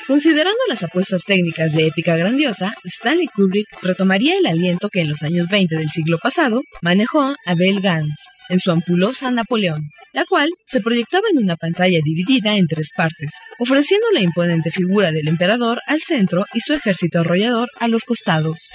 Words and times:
Considerando 0.07 0.57
las 0.69 0.85
apuestas 0.85 1.25
técnicas 1.25 1.73
de 1.73 1.87
épica 1.87 2.15
grandiosa, 2.15 2.73
Stanley 2.85 3.27
Kubrick 3.27 3.67
retomaría 3.81 4.37
el 4.37 4.45
aliento 4.45 4.87
que 4.87 5.01
en 5.01 5.09
los 5.09 5.21
años 5.21 5.49
20 5.49 5.75
del 5.75 5.89
siglo 5.89 6.17
pasado 6.17 6.61
manejó 6.81 7.35
Abel 7.45 7.81
Gans 7.81 8.29
en 8.47 8.59
su 8.59 8.71
ampulosa 8.71 9.31
Napoleón, 9.31 9.89
la 10.13 10.23
cual 10.23 10.49
se 10.65 10.79
proyectaba 10.79 11.27
en 11.29 11.43
una 11.43 11.57
pantalla 11.57 11.99
dividida 12.01 12.55
en 12.55 12.67
tres 12.67 12.91
partes, 12.95 13.33
ofreciendo 13.59 14.07
la 14.13 14.21
imponente 14.21 14.71
figura 14.71 15.11
del 15.11 15.27
emperador 15.27 15.81
al 15.85 15.99
centro 15.99 16.45
y 16.53 16.61
su 16.61 16.73
ejército 16.73 17.19
arrollador 17.19 17.67
a 17.77 17.89
los 17.89 18.05
costados. 18.05 18.69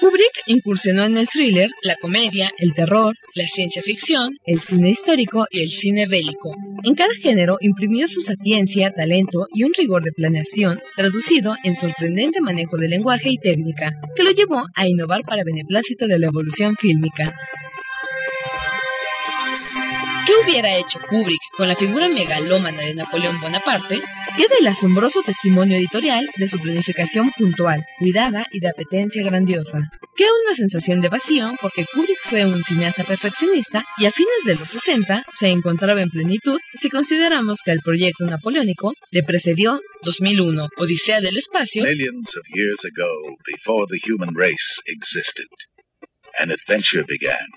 Kubrick 0.00 0.42
incursionó 0.46 1.02
en 1.04 1.16
el 1.16 1.26
thriller, 1.26 1.70
la 1.82 1.96
comedia, 1.96 2.52
el 2.58 2.72
terror, 2.72 3.16
la 3.34 3.44
ciencia 3.44 3.82
ficción, 3.82 4.36
el 4.46 4.60
cine 4.60 4.90
histórico 4.90 5.46
y 5.50 5.62
el 5.62 5.70
cine 5.70 6.06
bélico. 6.06 6.54
En 6.84 6.94
cada 6.94 7.12
género 7.14 7.56
imprimió 7.60 8.06
su 8.06 8.20
sapiencia, 8.20 8.92
talento 8.92 9.48
y 9.52 9.64
un 9.64 9.74
rigor 9.74 10.04
de 10.04 10.12
planeación 10.12 10.80
traducido 10.96 11.56
en 11.64 11.74
sorprendente 11.74 12.40
manejo 12.40 12.76
de 12.76 12.88
lenguaje 12.88 13.30
y 13.30 13.38
técnica, 13.38 13.92
que 14.14 14.22
lo 14.22 14.30
llevó 14.30 14.64
a 14.76 14.86
innovar 14.86 15.22
para 15.22 15.42
beneplácito 15.42 16.06
de 16.06 16.20
la 16.20 16.28
evolución 16.28 16.76
fílmica. 16.76 17.36
¿Qué 20.28 20.34
hubiera 20.44 20.76
hecho 20.76 21.00
Kubrick 21.08 21.40
con 21.56 21.68
la 21.68 21.74
figura 21.74 22.06
megalómana 22.06 22.82
de 22.82 22.92
Napoleón 22.92 23.40
Bonaparte? 23.40 23.98
Queda 24.36 24.56
el 24.60 24.66
asombroso 24.66 25.22
testimonio 25.22 25.78
editorial 25.78 26.28
de 26.36 26.48
su 26.48 26.58
planificación 26.58 27.30
puntual, 27.34 27.82
cuidada 27.98 28.44
y 28.52 28.60
de 28.60 28.68
apetencia 28.68 29.24
grandiosa. 29.24 29.78
Queda 30.14 30.28
una 30.44 30.54
sensación 30.54 31.00
de 31.00 31.08
vacío 31.08 31.52
porque 31.62 31.86
Kubrick 31.86 32.18
fue 32.24 32.44
un 32.44 32.62
cineasta 32.62 33.04
perfeccionista 33.04 33.86
y 33.96 34.04
a 34.04 34.12
fines 34.12 34.44
de 34.44 34.56
los 34.56 34.68
60 34.68 35.24
se 35.32 35.48
encontraba 35.48 36.02
en 36.02 36.10
plenitud 36.10 36.60
si 36.74 36.90
consideramos 36.90 37.60
que 37.64 37.70
el 37.70 37.80
proyecto 37.80 38.26
napoleónico 38.26 38.92
le 39.10 39.22
precedió 39.22 39.80
2001, 40.02 40.68
Odisea 40.76 41.22
del 41.22 41.38
Espacio, 41.38 41.84
Millions 41.84 42.36
of 42.36 42.42
years 42.54 42.84
ago, 42.84 43.08
the 43.88 43.98
human 44.06 44.34
race 44.34 44.82
existed, 44.84 45.46
an 46.38 46.50
adventure 46.50 47.02
began. 47.08 47.48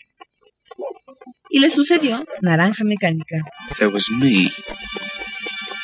Y 1.50 1.60
le 1.60 1.70
sucedió 1.70 2.26
Naranja 2.42 2.84
Mecánica. 2.84 3.42
There 3.78 3.90
was 3.90 4.10
me, 4.10 4.52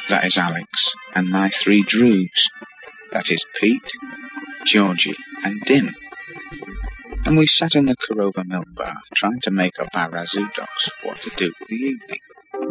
that 0.10 0.26
is 0.26 0.38
Alex, 0.38 0.94
and 1.14 1.30
my 1.30 1.50
three 1.50 1.84
droogs, 1.84 2.50
that 3.12 3.30
is 3.30 3.46
Pete, 3.60 3.92
Georgie, 4.66 5.16
and 5.44 5.62
Dim. 5.62 5.94
And 7.26 7.38
we 7.38 7.46
sat 7.48 7.76
in 7.76 7.86
the 7.86 7.96
Korova 7.96 8.46
Milk 8.46 8.68
Bar 8.74 8.96
trying 9.16 9.42
to 9.42 9.52
make 9.52 9.80
up 9.80 9.90
our 9.94 10.10
Razoo 10.10 10.48
dogs 10.56 10.90
what 11.04 11.22
to 11.22 11.30
do 11.36 11.52
with 11.60 11.70
the 11.70 11.76
evening. 11.76 12.20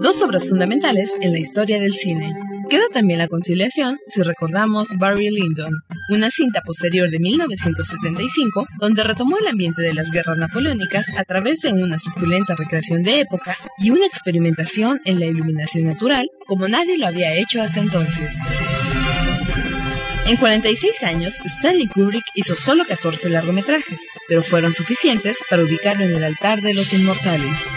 Dos 0.00 0.20
obras 0.22 0.48
fundamentales 0.48 1.10
en 1.20 1.32
la 1.32 1.38
historia 1.38 1.78
del 1.78 1.92
cine. 1.92 2.32
Queda 2.68 2.88
también 2.92 3.20
la 3.20 3.28
conciliación 3.28 3.98
si 4.08 4.22
recordamos 4.22 4.88
Barry 4.98 5.30
Lyndon, 5.30 5.72
una 6.10 6.30
cinta 6.30 6.62
posterior 6.62 7.08
de 7.10 7.20
1975 7.20 8.66
donde 8.80 9.04
retomó 9.04 9.38
el 9.38 9.46
ambiente 9.46 9.82
de 9.82 9.94
las 9.94 10.10
guerras 10.10 10.38
napoleónicas 10.38 11.06
a 11.16 11.22
través 11.22 11.60
de 11.60 11.72
una 11.72 11.98
suculenta 11.98 12.56
recreación 12.56 13.04
de 13.04 13.20
época 13.20 13.56
y 13.78 13.90
una 13.90 14.06
experimentación 14.06 15.00
en 15.04 15.20
la 15.20 15.26
iluminación 15.26 15.84
natural 15.84 16.28
como 16.46 16.66
nadie 16.66 16.98
lo 16.98 17.06
había 17.06 17.34
hecho 17.34 17.62
hasta 17.62 17.80
entonces. 17.80 18.36
En 20.26 20.36
46 20.36 21.04
años, 21.04 21.38
Stanley 21.44 21.86
Kubrick 21.86 22.24
hizo 22.34 22.56
solo 22.56 22.84
14 22.84 23.28
largometrajes, 23.28 24.08
pero 24.26 24.42
fueron 24.42 24.72
suficientes 24.72 25.38
para 25.48 25.62
ubicarlo 25.62 26.04
en 26.04 26.16
el 26.16 26.24
altar 26.24 26.62
de 26.62 26.74
los 26.74 26.92
inmortales. 26.92 27.68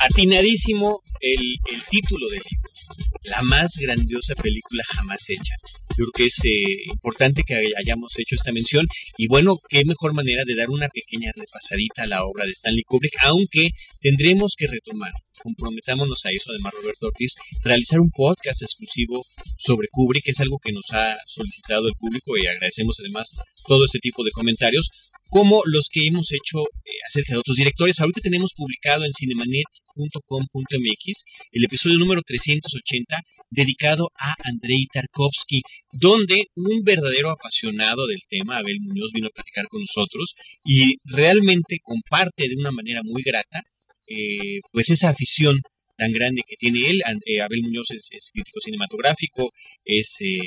Atinadísimo 0.00 1.02
el, 1.20 1.56
el 1.72 1.82
título 1.90 2.26
del. 2.28 2.42
La 3.24 3.42
más 3.42 3.76
grandiosa 3.78 4.34
película 4.34 4.82
jamás 4.96 5.28
hecha. 5.28 5.54
Yo 5.90 6.06
creo 6.06 6.12
que 6.14 6.24
es 6.26 6.42
eh, 6.44 6.84
importante 6.86 7.42
que 7.42 7.54
hayamos 7.76 8.18
hecho 8.18 8.34
esta 8.34 8.52
mención. 8.52 8.86
Y 9.18 9.28
bueno, 9.28 9.58
qué 9.68 9.84
mejor 9.84 10.14
manera 10.14 10.44
de 10.46 10.54
dar 10.54 10.70
una 10.70 10.88
pequeña 10.88 11.30
repasadita 11.34 12.04
a 12.04 12.06
la 12.06 12.24
obra 12.24 12.46
de 12.46 12.52
Stanley 12.52 12.84
Kubrick, 12.84 13.12
aunque 13.24 13.68
tendremos 14.00 14.54
que 14.56 14.66
retomar, 14.66 15.12
comprometámonos 15.42 16.24
a 16.24 16.30
eso, 16.30 16.50
además 16.50 16.72
Roberto 16.74 17.08
Ortiz, 17.08 17.34
realizar 17.64 18.00
un 18.00 18.10
podcast 18.10 18.62
exclusivo 18.62 19.22
sobre 19.58 19.88
Kubrick, 19.90 20.24
que 20.24 20.30
es 20.30 20.40
algo 20.40 20.58
que 20.58 20.72
nos 20.72 20.90
ha 20.92 21.14
solicitado 21.26 21.88
el 21.88 21.94
público 21.94 22.38
y 22.38 22.46
agradecemos 22.46 22.98
además 23.00 23.34
todo 23.66 23.84
este 23.84 23.98
tipo 23.98 24.24
de 24.24 24.30
comentarios, 24.30 24.88
como 25.28 25.60
los 25.66 25.90
que 25.90 26.06
hemos 26.06 26.32
hecho 26.32 26.62
eh, 26.84 26.92
acerca 27.08 27.34
de 27.34 27.40
otros 27.40 27.56
directores. 27.56 28.00
Ahorita 28.00 28.20
tenemos 28.20 28.52
publicado 28.56 29.04
en 29.04 29.12
cinemanet.com.mx 29.12 31.24
el 31.52 31.64
episodio 31.64 31.98
número 31.98 32.22
380 32.22 32.99
dedicado 33.50 34.10
a 34.18 34.34
Andrei 34.44 34.86
Tarkovsky, 34.92 35.62
donde 35.92 36.46
un 36.54 36.82
verdadero 36.82 37.30
apasionado 37.30 38.06
del 38.06 38.20
tema, 38.28 38.58
Abel 38.58 38.78
Muñoz, 38.80 39.12
vino 39.12 39.28
a 39.28 39.34
platicar 39.34 39.66
con 39.68 39.80
nosotros 39.80 40.34
y 40.64 40.96
realmente 41.04 41.78
comparte 41.82 42.48
de 42.48 42.56
una 42.56 42.72
manera 42.72 43.00
muy 43.02 43.22
grata 43.22 43.62
eh, 44.08 44.60
pues 44.72 44.90
esa 44.90 45.10
afición 45.10 45.60
tan 45.96 46.12
grande 46.12 46.42
que 46.46 46.56
tiene 46.56 46.90
él. 46.90 47.02
Eh, 47.26 47.40
Abel 47.40 47.62
Muñoz 47.62 47.90
es, 47.92 48.08
es 48.12 48.30
crítico 48.32 48.60
cinematográfico, 48.60 49.50
es 49.84 50.16
eh, 50.20 50.38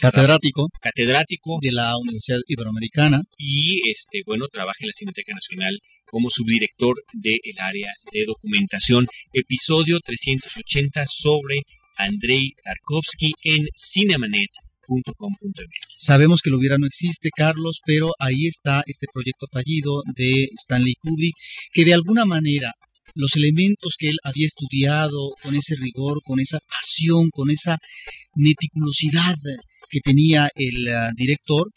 catedrático, 0.00 0.68
catedrático 0.80 1.58
de 1.60 1.72
la 1.72 1.96
Universidad 1.96 2.38
Iberoamericana 2.46 3.20
y 3.36 3.90
este 3.90 4.22
bueno 4.26 4.46
trabaja 4.48 4.78
en 4.80 4.88
la 4.88 4.92
Cineteca 4.92 5.34
Nacional 5.34 5.78
como 6.06 6.30
subdirector 6.30 7.02
del 7.14 7.40
área 7.58 7.92
de 8.12 8.26
documentación. 8.26 9.06
Episodio 9.32 9.98
380 10.00 11.06
sobre 11.06 11.62
Andrei 11.98 12.52
Tarkovsky 12.64 13.32
en 13.44 13.66
cinemanet.com.mx. 13.76 15.68
Sabemos 15.96 16.40
que 16.42 16.50
lo 16.50 16.58
hubiera 16.58 16.78
no 16.78 16.86
existe, 16.86 17.30
Carlos, 17.34 17.80
pero 17.84 18.12
ahí 18.18 18.46
está 18.46 18.82
este 18.86 19.06
proyecto 19.12 19.46
fallido 19.50 20.02
de 20.14 20.48
Stanley 20.52 20.94
Kubrick, 21.00 21.34
que 21.72 21.84
de 21.84 21.94
alguna 21.94 22.24
manera 22.24 22.72
los 23.14 23.36
elementos 23.36 23.96
que 23.98 24.10
él 24.10 24.18
había 24.22 24.46
estudiado 24.46 25.30
con 25.42 25.54
ese 25.54 25.76
rigor, 25.76 26.20
con 26.22 26.40
esa 26.40 26.60
pasión, 26.60 27.30
con 27.30 27.50
esa 27.50 27.78
meticulosidad 28.34 29.36
que 29.90 30.00
tenía 30.00 30.48
el 30.54 30.88
uh, 30.88 31.14
director 31.14 31.70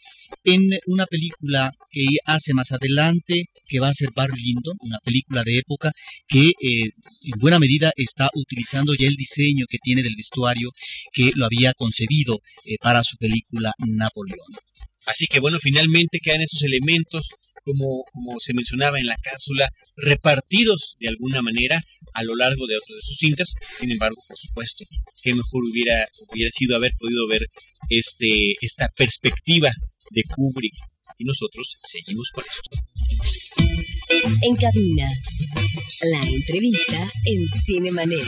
en 0.44 0.70
una 0.86 1.06
película 1.06 1.72
que 1.90 2.06
hace 2.24 2.54
más 2.54 2.72
adelante, 2.72 3.44
que 3.66 3.80
va 3.80 3.88
a 3.88 3.94
ser 3.94 4.10
Barry 4.14 4.40
Lyndon, 4.40 4.76
una 4.80 4.98
película 4.98 5.42
de 5.44 5.58
época 5.58 5.92
que 6.26 6.48
eh, 6.48 6.90
en 7.24 7.38
buena 7.38 7.58
medida 7.58 7.92
está 7.96 8.28
utilizando 8.34 8.94
ya 8.94 9.06
el 9.06 9.14
diseño 9.14 9.66
que 9.68 9.78
tiene 9.78 10.02
del 10.02 10.16
vestuario 10.16 10.70
que 11.12 11.32
lo 11.34 11.46
había 11.46 11.72
concebido 11.74 12.40
eh, 12.66 12.76
para 12.80 13.02
su 13.04 13.16
película 13.16 13.72
Napoleón. 13.78 14.46
Así 15.06 15.26
que 15.26 15.40
bueno, 15.40 15.58
finalmente 15.60 16.20
quedan 16.22 16.42
esos 16.42 16.62
elementos, 16.62 17.28
como, 17.64 18.04
como 18.12 18.38
se 18.40 18.54
mencionaba 18.54 18.98
en 18.98 19.06
la 19.06 19.16
cápsula, 19.16 19.68
repartidos 19.96 20.96
de 21.00 21.08
alguna 21.08 21.42
manera 21.42 21.80
a 22.14 22.22
lo 22.22 22.34
largo 22.36 22.66
de 22.66 22.76
otras 22.76 22.96
de 22.96 23.02
sus 23.02 23.16
cintas. 23.16 23.54
Sin 23.78 23.90
embargo, 23.90 24.16
por 24.26 24.38
supuesto, 24.38 24.84
qué 25.22 25.34
mejor 25.34 25.62
hubiera, 25.70 26.06
hubiera 26.30 26.50
sido 26.50 26.76
haber 26.76 26.92
podido 26.98 27.26
ver 27.26 27.46
este, 27.88 28.54
esta 28.60 28.88
perspectiva 28.88 29.70
de 30.10 30.22
Kubrick. 30.24 30.74
Y 31.18 31.24
nosotros 31.24 31.76
seguimos 31.82 32.30
con 32.32 32.44
eso. 32.44 32.60
En 34.42 34.56
cabina, 34.56 35.08
la 36.10 36.22
entrevista 36.24 37.10
en 37.24 37.48
Cinemanet. 37.64 38.24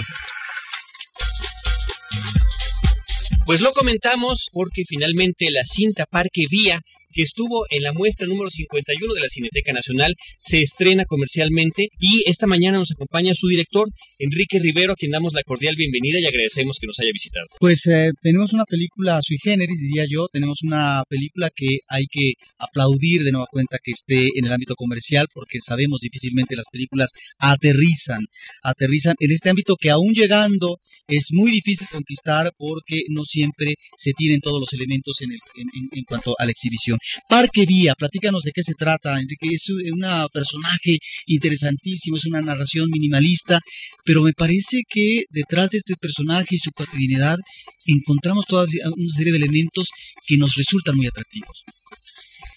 Pues 3.47 3.61
lo 3.61 3.73
comentamos 3.73 4.49
porque 4.53 4.85
finalmente 4.87 5.51
la 5.51 5.65
cinta 5.65 6.07
Parque 6.07 6.47
Vía 6.49 6.81
que 7.15 7.23
estuvo 7.23 7.65
en 7.71 7.83
la 7.83 7.93
muestra 7.93 8.27
número 8.27 8.51
51 8.51 9.15
de 9.15 9.21
la 9.21 9.29
Cineteca 9.29 9.73
Nacional, 9.73 10.15
se 10.41 10.61
estrena 10.61 11.05
comercialmente 11.05 11.89
y 11.99 12.25
esta 12.29 12.47
mañana 12.47 12.79
nos 12.79 12.91
acompaña 12.91 13.33
su 13.35 13.49
director, 13.49 13.89
Enrique 14.19 14.59
Rivero, 14.59 14.93
a 14.93 14.97
quien 14.97 15.13
damos 15.13 15.33
la 15.33 15.43
cordial 15.43 15.77
bienvenida 15.77 16.21
y 16.21 16.27
agradecemos 16.27 16.79
que 16.81 16.87
nos 16.87 16.99
haya 16.99 17.13
visitado. 17.13 17.47
Pues 17.61 17.87
eh, 17.87 18.11
tenemos 18.21 18.53
una 18.53 18.65
película 18.65 19.21
sui 19.23 19.39
generis, 19.43 19.81
diría 19.81 20.05
yo, 20.11 20.27
tenemos 20.33 20.63
una 20.63 21.03
película 21.09 21.51
que 21.55 21.79
hay 21.89 22.07
que 22.11 22.33
aplaudir 22.59 23.23
de 23.23 23.33
nueva 23.33 23.47
cuenta 23.51 23.79
que 23.83 23.93
esté 23.93 24.29
en 24.37 24.47
el 24.47 24.53
ámbito 24.53 24.75
comercial 24.75 25.27
porque 25.33 25.61
sabemos 25.61 26.01
difícilmente 26.01 26.57
las 26.57 26.67
películas 26.71 27.13
aterrizan, 27.39 28.25
aterrizan 28.63 29.15
en 29.21 29.31
este 29.31 29.51
ámbito 29.51 29.77
que 29.79 29.91
aún 29.91 30.13
llegando 30.15 30.79
es 31.07 31.29
muy 31.33 31.51
difícil 31.51 31.87
conquistar 31.89 32.53
porque 32.57 33.03
no 33.09 33.25
siempre 33.25 33.75
se 33.97 34.13
tienen 34.17 34.41
todos 34.41 34.61
los 34.61 34.73
elementos 34.73 35.21
en, 35.21 35.33
el, 35.33 35.39
en, 35.57 35.99
en 35.99 36.05
cuanto 36.05 36.35
a 36.39 36.45
la 36.45 36.51
exhibición. 36.51 36.99
Parque 37.29 37.67
Vía, 37.67 37.95
platícanos 37.95 38.43
de 38.43 38.53
qué 38.53 38.63
se 38.63 38.75
trata, 38.75 39.19
Enrique. 39.19 39.49
Es 39.53 39.69
un 39.69 40.05
personaje 40.33 40.99
interesantísimo, 41.27 42.17
es 42.17 42.27
una 42.27 42.41
narración 42.41 42.91
minimalista, 42.91 43.61
pero 44.05 44.23
me 44.23 44.33
parece 44.33 44.83
que 44.89 45.25
detrás 45.31 45.71
de 45.71 45.79
este 45.79 45.95
personaje 45.97 46.57
y 46.57 46.59
su 46.59 46.71
cotidianidad 46.73 47.39
encontramos 47.87 48.47
toda 48.47 48.65
una 48.65 49.13
serie 49.13 49.33
de 49.33 49.39
elementos 49.39 49.89
que 50.27 50.37
nos 50.37 50.55
resultan 50.55 50.97
muy 50.97 51.07
atractivos. 51.07 51.65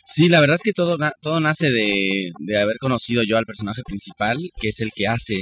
Sí, 0.06 0.30
la 0.30 0.40
verdad 0.40 0.56
es 0.56 0.64
que 0.64 0.72
todo, 0.72 0.98
todo 1.22 1.40
nace 1.40 1.70
de, 1.70 2.32
haber 2.58 2.78
conocido 2.80 3.24
yo 3.24 3.38
al 3.38 3.46
personaje 3.46 3.82
principal, 3.84 4.38
que 4.60 4.70
es 4.70 4.80
el 4.80 4.90
que 4.96 5.08
hace 5.08 5.36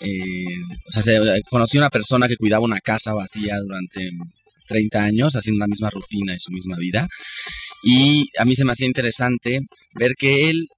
eh, 0.00 0.44
o 0.86 0.92
sea, 0.92 1.34
conocí 1.50 1.76
a 1.76 1.80
una 1.80 1.90
persona 1.90 2.28
que 2.28 2.36
cuidaba 2.36 2.64
una 2.64 2.80
casa 2.80 3.14
vacía 3.14 3.56
durante 3.60 4.10
30 4.68 5.02
años 5.02 5.34
haciendo 5.34 5.60
la 5.60 5.68
misma 5.68 5.90
rutina 5.90 6.34
y 6.34 6.38
su 6.38 6.52
misma 6.52 6.76
vida. 6.76 7.08
Y 7.82 8.28
a 8.38 8.44
mí 8.44 8.54
se 8.54 8.64
me 8.64 8.72
hacía 8.72 8.86
interesante 8.86 9.60
ver 9.94 10.12
que 10.18 10.50
él 10.50 10.68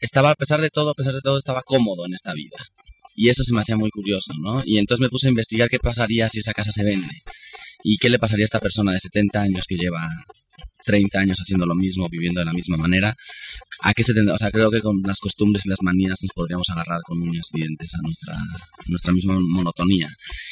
estaba, 0.00 0.30
a 0.30 0.34
pesar 0.34 0.60
de 0.60 0.70
todo, 0.70 0.90
a 0.90 0.94
pesar 0.94 1.14
de 1.14 1.20
todo, 1.22 1.38
estaba 1.38 1.62
cómodo 1.62 2.06
en 2.06 2.14
esta 2.14 2.32
vida. 2.32 2.56
Y 3.14 3.30
eso 3.30 3.42
se 3.44 3.54
me 3.54 3.60
hacía 3.60 3.76
muy 3.76 3.90
curioso, 3.90 4.32
¿no? 4.40 4.62
Y 4.64 4.78
entonces 4.78 5.00
me 5.00 5.08
puse 5.08 5.28
a 5.28 5.30
investigar 5.30 5.68
qué 5.68 5.78
pasaría 5.78 6.28
si 6.28 6.40
esa 6.40 6.52
casa 6.52 6.70
se 6.70 6.84
vende. 6.84 7.22
Y 7.82 7.98
qué 7.98 8.10
le 8.10 8.18
pasaría 8.18 8.44
a 8.44 8.46
esta 8.46 8.60
persona 8.60 8.92
de 8.92 8.98
70 8.98 9.40
años 9.40 9.64
que 9.68 9.76
lleva 9.76 10.08
30 10.86 11.18
años 11.18 11.38
haciendo 11.38 11.66
lo 11.66 11.74
mismo, 11.74 12.08
viviendo 12.08 12.40
de 12.40 12.46
la 12.46 12.52
misma 12.52 12.76
manera. 12.76 13.14
¿A 13.82 13.92
qué 13.92 14.02
se 14.02 14.14
tendrá? 14.14 14.34
O 14.34 14.38
sea, 14.38 14.50
creo 14.50 14.70
que 14.70 14.80
con 14.80 15.02
las 15.02 15.18
costumbres 15.18 15.66
y 15.66 15.68
las 15.68 15.82
manías 15.82 16.20
nos 16.22 16.32
podríamos 16.32 16.68
agarrar 16.70 17.00
con 17.04 17.20
uñas 17.20 17.50
y 17.52 17.58
dientes 17.58 17.94
a 17.94 17.98
nuestra, 18.02 18.36
nuestra 18.86 19.12
misma 19.12 19.36
monotonía. 19.40 20.08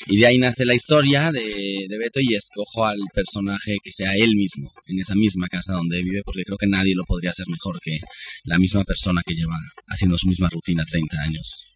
Y 0.06 0.18
de 0.18 0.26
ahí 0.26 0.38
nace 0.38 0.66
la 0.66 0.74
historia 0.74 1.30
de, 1.32 1.86
de 1.88 1.98
Beto 1.98 2.20
y 2.20 2.34
escojo 2.34 2.84
al 2.84 2.98
personaje 3.14 3.76
que 3.82 3.92
sea 3.92 4.14
él 4.16 4.34
mismo, 4.34 4.72
en 4.88 4.98
esa 4.98 5.14
misma 5.14 5.48
casa 5.48 5.74
donde 5.74 6.02
vive, 6.02 6.22
porque 6.24 6.42
creo 6.42 6.58
que 6.58 6.66
nadie 6.66 6.94
lo 6.94 7.04
podría 7.04 7.30
hacer 7.30 7.46
mejor 7.48 7.78
que 7.80 7.98
la 8.44 8.58
misma 8.58 8.84
persona 8.84 9.22
que 9.24 9.34
lleva 9.34 9.56
haciendo 9.88 10.18
su 10.18 10.26
misma 10.26 10.50
rutina 10.50 10.84
30 10.84 11.22
años. 11.22 11.74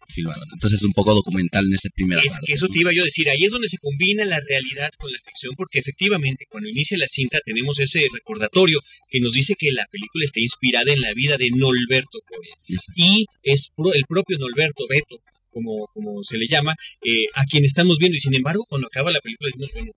Entonces 0.53 0.79
es 0.79 0.85
un 0.85 0.93
poco 0.93 1.13
documental 1.13 1.65
en 1.65 1.73
ese 1.73 1.89
primer 1.91 2.19
Es 2.19 2.39
que 2.43 2.53
eso 2.53 2.67
te 2.67 2.79
iba 2.79 2.91
yo 2.93 3.03
a 3.03 3.05
decir, 3.05 3.29
ahí 3.29 3.45
es 3.45 3.51
donde 3.51 3.67
se 3.67 3.77
combina 3.77 4.25
la 4.25 4.39
realidad 4.39 4.89
con 4.97 5.11
la 5.11 5.19
ficción, 5.19 5.48
porque 5.55 5.79
efectivamente 5.79 6.45
cuando 6.49 6.69
inicia 6.69 6.97
la 6.97 7.07
cinta 7.07 7.39
tenemos 7.45 7.79
ese 7.79 8.05
recordatorio 8.13 8.79
que 9.09 9.19
nos 9.19 9.33
dice 9.33 9.55
que 9.57 9.71
la 9.71 9.85
película 9.91 10.25
está 10.25 10.39
inspirada 10.39 10.91
en 10.91 11.01
la 11.01 11.13
vida 11.13 11.37
de 11.37 11.49
Norberto 11.51 12.19
Coria. 12.25 12.53
Y 12.95 13.25
es 13.43 13.71
el 13.93 14.05
propio 14.07 14.37
Norberto 14.37 14.85
Beto 14.87 15.19
como, 15.51 15.87
como 15.93 16.23
se 16.23 16.37
le 16.37 16.47
llama, 16.47 16.75
eh, 17.03 17.25
a 17.35 17.45
quien 17.45 17.65
estamos 17.65 17.97
viendo. 17.97 18.17
Y 18.17 18.21
sin 18.21 18.35
embargo, 18.35 18.65
cuando 18.67 18.87
acaba 18.87 19.11
la 19.11 19.19
película 19.19 19.49
decimos, 19.49 19.71
bueno, 19.73 19.91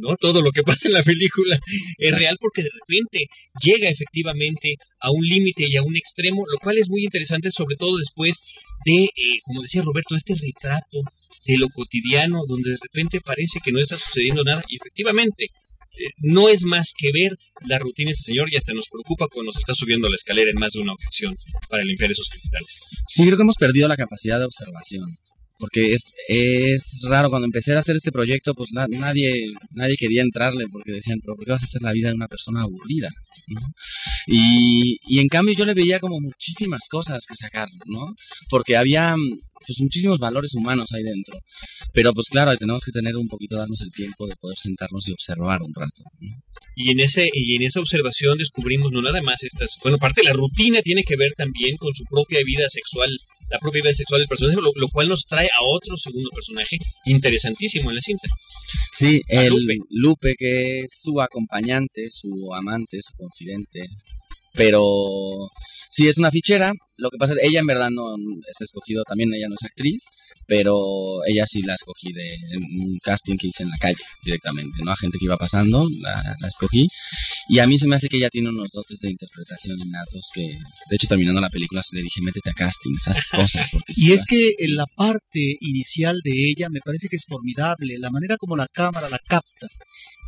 no 0.00 0.16
todo 0.16 0.42
lo 0.42 0.52
que 0.52 0.62
pasa 0.62 0.86
en 0.88 0.94
la 0.94 1.02
película 1.02 1.58
es 1.98 2.14
real 2.14 2.36
porque 2.40 2.62
de 2.62 2.70
repente 2.70 3.26
llega 3.60 3.88
efectivamente 3.88 4.76
a 5.00 5.10
un 5.10 5.24
límite 5.24 5.66
y 5.68 5.76
a 5.76 5.82
un 5.82 5.96
extremo, 5.96 6.44
lo 6.50 6.58
cual 6.58 6.78
es 6.78 6.88
muy 6.88 7.04
interesante, 7.04 7.50
sobre 7.50 7.76
todo 7.76 7.96
después 7.96 8.42
de, 8.84 9.04
eh, 9.04 9.38
como 9.44 9.62
decía 9.62 9.82
Roberto, 9.82 10.16
este 10.16 10.34
retrato 10.34 11.02
de 11.46 11.58
lo 11.58 11.68
cotidiano, 11.68 12.42
donde 12.46 12.70
de 12.70 12.78
repente 12.80 13.20
parece 13.20 13.60
que 13.64 13.72
no 13.72 13.80
está 13.80 13.98
sucediendo 13.98 14.44
nada 14.44 14.62
y 14.68 14.76
efectivamente 14.76 15.48
no 16.18 16.48
es 16.48 16.64
más 16.64 16.92
que 16.96 17.10
ver 17.12 17.36
la 17.66 17.78
rutina 17.78 18.08
de 18.08 18.14
ese 18.14 18.24
señor 18.24 18.52
y 18.52 18.56
hasta 18.56 18.72
nos 18.72 18.88
preocupa 18.88 19.26
cuando 19.32 19.50
nos 19.50 19.58
está 19.58 19.74
subiendo 19.74 20.08
la 20.08 20.16
escalera 20.16 20.50
en 20.50 20.58
más 20.58 20.72
de 20.72 20.80
una 20.80 20.92
ocasión 20.92 21.34
para 21.68 21.84
limpiar 21.84 22.10
esos 22.10 22.28
cristales. 22.28 22.80
Sí, 23.08 23.24
creo 23.24 23.36
que 23.36 23.42
hemos 23.42 23.56
perdido 23.56 23.88
la 23.88 23.96
capacidad 23.96 24.38
de 24.38 24.44
observación 24.44 25.08
porque 25.58 25.92
es, 25.92 26.14
es 26.28 27.02
raro 27.08 27.30
cuando 27.30 27.46
empecé 27.46 27.74
a 27.74 27.80
hacer 27.80 27.96
este 27.96 28.12
proyecto 28.12 28.54
pues 28.54 28.70
nadie 28.72 29.52
nadie 29.72 29.96
quería 29.96 30.22
entrarle 30.22 30.66
porque 30.70 30.92
decían 30.92 31.18
pero 31.20 31.36
¿por 31.36 31.44
qué 31.44 31.52
vas 31.52 31.62
a 31.62 31.66
hacer 31.66 31.82
la 31.82 31.92
vida 31.92 32.08
de 32.08 32.14
una 32.14 32.28
persona 32.28 32.62
aburrida? 32.62 33.08
Y, 34.26 34.98
y 35.06 35.20
en 35.20 35.28
cambio 35.28 35.54
yo 35.54 35.64
le 35.64 35.74
veía 35.74 36.00
como 36.00 36.20
muchísimas 36.20 36.88
cosas 36.88 37.24
que 37.26 37.34
sacar 37.34 37.68
¿no? 37.86 38.14
porque 38.50 38.76
había 38.76 39.14
pues 39.66 39.80
muchísimos 39.80 40.18
valores 40.18 40.54
humanos 40.54 40.92
ahí 40.92 41.02
dentro. 41.02 41.36
Pero 41.92 42.12
pues 42.12 42.28
claro 42.28 42.56
tenemos 42.56 42.84
que 42.84 42.92
tener 42.92 43.16
un 43.16 43.26
poquito 43.26 43.56
darnos 43.56 43.80
el 43.80 43.90
tiempo 43.90 44.26
de 44.26 44.36
poder 44.36 44.56
sentarnos 44.58 45.08
y 45.08 45.12
observar 45.12 45.62
un 45.62 45.74
rato 45.74 46.02
y 46.80 46.92
en 46.92 47.00
ese 47.00 47.28
y 47.32 47.56
en 47.56 47.62
esa 47.62 47.80
observación 47.80 48.38
descubrimos 48.38 48.92
no 48.92 49.02
nada 49.02 49.20
más 49.20 49.42
estas 49.42 49.76
bueno 49.82 49.98
parte 49.98 50.20
de 50.20 50.28
la 50.28 50.32
rutina 50.32 50.80
tiene 50.80 51.02
que 51.02 51.16
ver 51.16 51.32
también 51.36 51.76
con 51.76 51.92
su 51.92 52.04
propia 52.04 52.40
vida 52.44 52.68
sexual 52.68 53.10
la 53.50 53.58
propia 53.58 53.82
vida 53.82 53.94
sexual 53.94 54.20
del 54.20 54.28
personaje 54.28 54.58
lo 54.74 54.88
cual 54.88 55.08
nos 55.08 55.26
trae 55.26 55.46
a 55.46 55.64
otro 55.64 55.96
segundo 55.96 56.30
personaje 56.30 56.78
interesantísimo 57.06 57.90
en 57.90 57.96
la 57.96 58.02
cinta. 58.02 58.28
Sí, 58.94 59.22
el 59.28 59.54
Lupe. 59.90 60.34
que 60.38 60.80
es 60.80 61.00
su 61.02 61.20
acompañante, 61.20 62.10
su 62.10 62.52
amante, 62.54 63.00
su 63.00 63.12
confidente. 63.16 63.80
Pero 64.54 64.82
sí 65.90 66.08
es 66.08 66.18
una 66.18 66.30
fichera, 66.30 66.72
lo 66.96 67.10
que 67.10 67.18
pasa 67.18 67.34
es 67.34 67.48
ella 67.48 67.60
en 67.60 67.66
verdad 67.66 67.90
no 67.90 68.14
es 68.48 68.60
escogido 68.60 69.02
también, 69.04 69.32
ella 69.32 69.48
no 69.48 69.54
es 69.54 69.64
actriz, 69.64 70.02
pero 70.46 71.24
ella 71.26 71.44
sí 71.46 71.62
la 71.62 71.74
escogí 71.74 72.12
de 72.12 72.36
un 72.56 72.98
casting 73.02 73.36
que 73.36 73.48
hice 73.48 73.62
en 73.62 73.70
la 73.70 73.78
calle 73.78 74.02
directamente, 74.24 74.82
¿no? 74.84 74.90
A 74.90 74.96
gente 74.96 75.18
que 75.18 75.26
iba 75.26 75.36
pasando, 75.36 75.86
la, 76.00 76.36
escogí. 76.46 76.86
Y 77.48 77.58
a 77.60 77.66
mí 77.66 77.78
se 77.78 77.86
me 77.86 77.96
hace 77.96 78.08
que 78.08 78.18
ella 78.18 78.30
tiene 78.30 78.48
unos 78.50 78.70
dotes 78.70 78.98
de 79.00 79.10
interpretación 79.10 79.78
innatos 79.78 80.30
que, 80.34 80.42
de 80.42 80.96
hecho, 80.96 81.06
terminando 81.08 81.40
la 81.40 81.50
película 81.50 81.82
le 81.92 82.02
dije, 82.02 82.20
métete 82.22 82.50
a 82.50 82.54
castings, 82.54 83.08
haz 83.08 83.30
cosas. 83.30 83.68
Porque 83.70 83.92
y 83.96 84.12
es 84.12 84.24
que 84.26 84.54
en 84.58 84.74
la 84.74 84.86
parte 84.96 85.56
inicial 85.60 86.20
de 86.22 86.50
ella 86.50 86.68
me 86.68 86.80
parece 86.84 87.08
que 87.08 87.16
es 87.16 87.24
formidable, 87.26 87.98
la 87.98 88.10
manera 88.10 88.36
como 88.38 88.56
la 88.56 88.66
cámara 88.68 89.08
la 89.08 89.18
capta, 89.18 89.68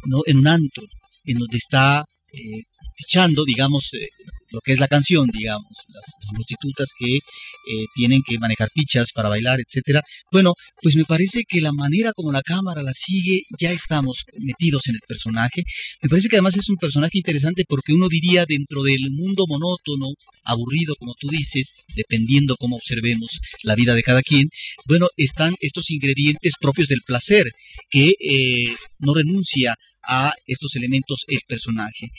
¿no? 0.07 0.21
En 0.27 0.39
un 0.39 0.49
antro, 0.49 0.85
en 1.27 1.39
donde 1.39 1.57
está 1.57 2.05
eh, 2.33 2.63
fichando, 3.01 3.45
digamos, 3.45 3.95
eh, 3.95 4.09
lo 4.53 4.61
que 4.61 4.73
es 4.73 4.81
la 4.81 4.89
canción, 4.89 5.27
digamos, 5.33 5.71
las, 5.89 6.05
prostitutas 6.35 6.91
que 6.99 7.17
eh, 7.17 7.87
tienen 7.95 8.23
que 8.27 8.39
manejar 8.39 8.71
fichas 8.71 9.13
para 9.13 9.29
bailar, 9.29 9.61
etcétera. 9.61 10.03
Bueno, 10.31 10.55
pues 10.81 10.97
me 10.97 11.05
parece 11.05 11.43
que 11.47 11.61
la 11.61 11.73
manera 11.73 12.13
como 12.13 12.33
la 12.33 12.43
cámara 12.43 12.83
la 12.83 12.93
sigue, 12.95 13.43
ya 13.59 13.73
estamos 13.73 14.25
metidos 14.39 14.87
en 14.89 14.95
el 14.95 15.01
personaje. 15.07 15.63
Me 16.03 16.09
parece 16.09 16.29
que 16.29 16.37
además 16.37 16.57
es 16.57 16.69
un 16.69 16.77
personaje 16.77 17.19
interesante 17.19 17.65
porque 17.69 17.93
uno 17.93 18.09
diría 18.09 18.45
dentro 18.47 18.83
del 18.83 19.11
mundo 19.11 19.45
monótono, 19.49 20.13
aburrido, 20.45 20.95
como 20.97 21.15
tú 21.19 21.29
dices, 21.29 21.75
dependiendo 21.95 22.57
cómo 22.57 22.77
observemos 22.77 23.41
la 23.65 23.75
vida 23.75 23.95
de 23.95 24.03
cada 24.03 24.23
quien, 24.23 24.49
bueno, 24.87 25.09
están 25.17 25.55
estos 25.61 25.91
ingredientes 25.91 26.55
propios 26.61 26.89
del 26.89 27.01
placer 27.07 27.45
que 27.91 28.15
eh, 28.21 28.75
no 29.01 29.15
renuncia 29.15 29.75
a 30.03 30.33
estos 30.47 30.77
elementos 30.77 31.25
el 31.29 31.41
personaje. 31.47 32.11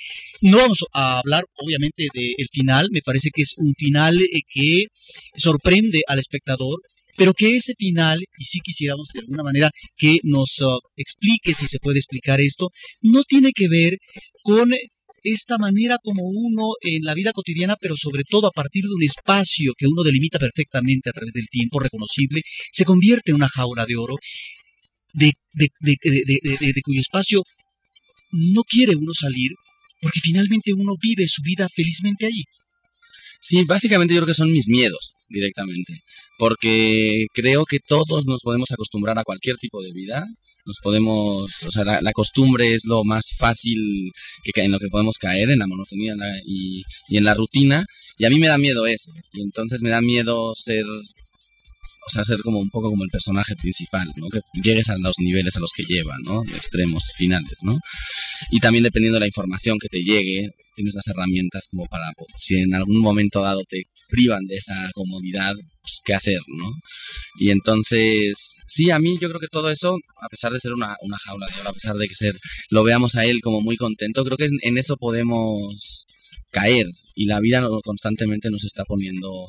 No 0.41 0.57
vamos 0.57 0.79
a 0.93 1.19
hablar 1.19 1.43
obviamente 1.57 2.07
del 2.37 2.47
final, 2.51 2.87
me 2.91 3.01
parece 3.05 3.29
que 3.33 3.41
es 3.43 3.53
un 3.57 3.73
final 3.75 4.17
eh, 4.19 4.41
que 4.53 4.85
sorprende 5.35 6.01
al 6.07 6.19
espectador, 6.19 6.79
pero 7.17 7.33
que 7.33 7.55
ese 7.55 7.73
final, 7.77 8.19
y 8.37 8.45
si 8.45 8.59
quisiéramos 8.59 9.09
de 9.13 9.19
alguna 9.19 9.43
manera 9.43 9.69
que 9.97 10.17
nos 10.23 10.59
uh, 10.61 10.79
explique 10.95 11.53
si 11.53 11.67
se 11.67 11.79
puede 11.79 11.99
explicar 11.99 12.39
esto, 12.39 12.67
no 13.01 13.23
tiene 13.23 13.51
que 13.53 13.67
ver 13.67 13.97
con 14.43 14.71
esta 15.23 15.57
manera 15.57 15.97
como 16.01 16.23
uno 16.23 16.73
en 16.81 17.03
la 17.03 17.13
vida 17.13 17.31
cotidiana, 17.31 17.75
pero 17.79 17.95
sobre 17.95 18.23
todo 18.27 18.47
a 18.47 18.51
partir 18.51 18.83
de 18.83 18.95
un 18.95 19.03
espacio 19.03 19.73
que 19.77 19.87
uno 19.87 20.03
delimita 20.03 20.39
perfectamente 20.39 21.09
a 21.09 21.13
través 21.13 21.33
del 21.33 21.47
tiempo 21.47 21.79
reconocible, 21.79 22.41
se 22.71 22.85
convierte 22.85 23.31
en 23.31 23.35
una 23.35 23.49
jaula 23.49 23.85
de 23.85 23.97
oro 23.97 24.15
de, 25.13 25.31
de, 25.53 25.67
de, 25.81 26.73
de 26.73 26.81
cuyo 26.81 27.01
espacio 27.01 27.43
no 28.31 28.63
quiere 28.63 28.95
uno 28.95 29.13
salir 29.13 29.51
porque 30.01 30.19
finalmente 30.21 30.73
uno 30.73 30.93
vive 31.01 31.27
su 31.27 31.41
vida 31.43 31.67
felizmente 31.73 32.25
allí. 32.25 32.43
Sí, 33.41 33.63
básicamente 33.65 34.13
yo 34.13 34.21
creo 34.21 34.27
que 34.27 34.37
son 34.37 34.51
mis 34.51 34.67
miedos 34.67 35.13
directamente, 35.27 36.03
porque 36.37 37.25
creo 37.33 37.65
que 37.65 37.79
todos 37.79 38.25
nos 38.25 38.41
podemos 38.41 38.71
acostumbrar 38.71 39.17
a 39.17 39.23
cualquier 39.23 39.57
tipo 39.57 39.81
de 39.81 39.91
vida, 39.93 40.23
nos 40.63 40.77
podemos, 40.83 41.63
o 41.63 41.71
sea, 41.71 41.83
la, 41.83 42.13
costumbre 42.13 42.73
es 42.75 42.83
lo 42.85 43.03
más 43.03 43.31
fácil 43.37 44.11
que 44.43 44.61
en 44.61 44.71
lo 44.71 44.77
que 44.77 44.89
podemos 44.89 45.17
caer, 45.17 45.49
en 45.49 45.57
la 45.57 45.65
monotonía 45.65 46.13
y, 46.45 46.83
y 47.09 47.17
en 47.17 47.23
la 47.23 47.33
rutina, 47.33 47.83
y 48.19 48.25
a 48.25 48.29
mí 48.29 48.39
me 48.39 48.47
da 48.47 48.59
miedo 48.59 48.85
eso, 48.85 49.11
y 49.33 49.41
entonces 49.41 49.81
me 49.81 49.89
da 49.89 50.01
miedo 50.01 50.53
ser 50.53 50.85
o 52.07 52.09
sea, 52.09 52.23
ser 52.23 52.39
como 52.41 52.59
un 52.59 52.69
poco 52.69 52.89
como 52.89 53.03
el 53.03 53.09
personaje 53.09 53.55
principal, 53.55 54.07
¿no? 54.15 54.27
Que 54.29 54.39
llegues 54.61 54.89
a 54.89 54.97
los 54.97 55.15
niveles 55.19 55.55
a 55.55 55.59
los 55.59 55.71
que 55.71 55.83
lleva, 55.83 56.15
¿no? 56.25 56.43
Extremos 56.55 57.11
finales, 57.15 57.59
¿no? 57.61 57.77
Y 58.49 58.59
también 58.59 58.83
dependiendo 58.83 59.17
de 59.17 59.21
la 59.21 59.27
información 59.27 59.77
que 59.79 59.87
te 59.87 60.01
llegue, 60.01 60.49
tienes 60.75 60.95
las 60.95 61.07
herramientas 61.07 61.67
como 61.69 61.85
para, 61.85 62.05
pues, 62.17 62.27
si 62.39 62.57
en 62.57 62.73
algún 62.73 62.99
momento 62.99 63.41
dado 63.41 63.61
te 63.67 63.83
privan 64.09 64.45
de 64.45 64.55
esa 64.57 64.89
comodidad, 64.93 65.53
pues, 65.55 66.01
qué 66.03 66.13
hacer, 66.13 66.39
¿no? 66.57 66.71
Y 67.39 67.51
entonces, 67.51 68.57
sí, 68.67 68.89
a 68.89 68.99
mí 68.99 69.17
yo 69.21 69.29
creo 69.29 69.39
que 69.39 69.47
todo 69.47 69.69
eso, 69.69 69.95
a 70.21 70.27
pesar 70.29 70.51
de 70.53 70.59
ser 70.59 70.73
una, 70.73 70.95
una 71.01 71.17
jaula 71.19 71.47
de 71.47 71.61
oro, 71.61 71.69
a 71.69 71.73
pesar 71.73 71.95
de 71.95 72.07
que 72.07 72.15
ser, 72.15 72.35
lo 72.71 72.83
veamos 72.83 73.15
a 73.15 73.25
él 73.25 73.41
como 73.41 73.61
muy 73.61 73.77
contento, 73.77 74.23
creo 74.23 74.37
que 74.37 74.45
en, 74.45 74.57
en 74.63 74.77
eso 74.77 74.97
podemos 74.97 76.05
caer 76.51 76.87
y 77.15 77.25
la 77.25 77.39
vida 77.39 77.67
constantemente 77.83 78.49
nos 78.49 78.65
está 78.65 78.83
poniendo 78.85 79.45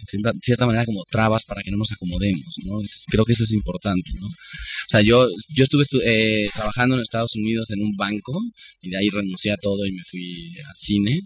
de 0.00 0.32
cierta 0.40 0.66
manera 0.66 0.84
como 0.84 1.04
trabas 1.10 1.44
para 1.44 1.62
que 1.62 1.70
no 1.70 1.78
nos 1.78 1.92
acomodemos, 1.92 2.54
¿no? 2.64 2.80
creo 3.10 3.24
que 3.24 3.32
eso 3.32 3.44
es 3.44 3.52
importante, 3.52 4.10
¿no? 4.14 4.26
O 4.26 4.88
sea, 4.88 5.00
yo, 5.02 5.26
yo 5.54 5.64
estuve 5.64 5.84
eh, 6.04 6.48
trabajando 6.52 6.94
en 6.94 7.02
Estados 7.02 7.34
Unidos 7.36 7.70
en 7.70 7.82
un 7.82 7.96
banco 7.96 8.40
y 8.82 8.90
de 8.90 8.98
ahí 8.98 9.08
renuncié 9.10 9.52
a 9.52 9.56
todo 9.56 9.86
y 9.86 9.92
me 9.92 10.02
fui 10.08 10.56
al 10.68 10.76
cine 10.76 11.20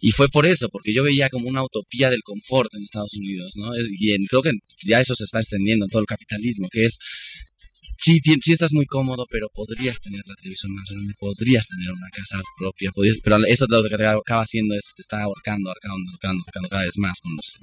y 0.00 0.10
fue 0.12 0.28
por 0.28 0.46
eso, 0.46 0.68
porque 0.70 0.94
yo 0.94 1.02
veía 1.02 1.28
como 1.28 1.48
una 1.48 1.62
utopía 1.62 2.10
del 2.10 2.22
confort 2.22 2.72
en 2.74 2.82
Estados 2.82 3.14
Unidos, 3.14 3.54
¿no? 3.56 3.70
Y 3.76 4.26
creo 4.26 4.42
que 4.42 4.52
ya 4.86 5.00
eso 5.00 5.14
se 5.14 5.24
está 5.24 5.38
extendiendo 5.38 5.84
en 5.84 5.90
todo 5.90 6.00
el 6.00 6.06
capitalismo, 6.06 6.68
que 6.70 6.86
es 6.86 6.98
sí, 8.02 8.20
sí 8.42 8.52
estás 8.52 8.72
muy 8.72 8.86
cómodo, 8.86 9.26
pero 9.30 9.48
podrías 9.52 10.00
tener 10.00 10.22
la 10.26 10.34
televisión 10.34 10.74
más 10.74 10.88
grande, 10.90 11.14
podrías 11.18 11.66
tener 11.66 11.90
una 11.90 12.08
casa 12.10 12.40
propia, 12.58 12.90
pero 13.22 13.36
eso 13.46 13.66
lo 13.68 13.82
que 13.84 13.94
acaba 13.94 14.42
haciendo 14.42 14.74
es 14.74 14.94
te 14.96 15.02
está 15.02 15.22
ahorcando, 15.22 15.70
ahorcando, 15.70 16.10
ahorcando, 16.10 16.68
cada 16.68 16.84
vez 16.84 16.98
más 16.98 17.20
con 17.20 17.36
los 17.36 17.56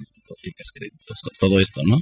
créditos, 0.74 1.22
con 1.22 1.34
todo 1.40 1.60
esto, 1.60 1.82
¿no? 1.86 1.98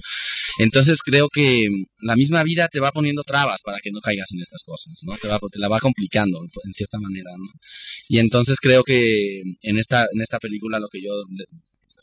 Entonces 0.59 0.99
creo 1.03 1.27
que 1.29 1.67
la 1.99 2.15
misma 2.15 2.43
vida 2.43 2.67
te 2.67 2.79
va 2.79 2.91
poniendo 2.91 3.23
trabas 3.23 3.61
para 3.63 3.79
que 3.81 3.91
no 3.91 3.99
caigas 3.99 4.31
en 4.33 4.41
estas 4.41 4.63
cosas, 4.63 4.93
¿no? 5.05 5.15
Te, 5.17 5.27
va, 5.27 5.39
te 5.51 5.59
la 5.59 5.67
va 5.67 5.79
complicando 5.79 6.39
en 6.65 6.73
cierta 6.73 6.99
manera, 6.99 7.31
¿no? 7.37 7.45
Y 8.09 8.19
entonces 8.19 8.59
creo 8.59 8.83
que 8.83 9.41
en 9.61 9.77
esta, 9.77 10.03
en 10.11 10.21
esta 10.21 10.39
película 10.39 10.79
lo 10.79 10.87
que 10.89 11.01
yo 11.01 11.11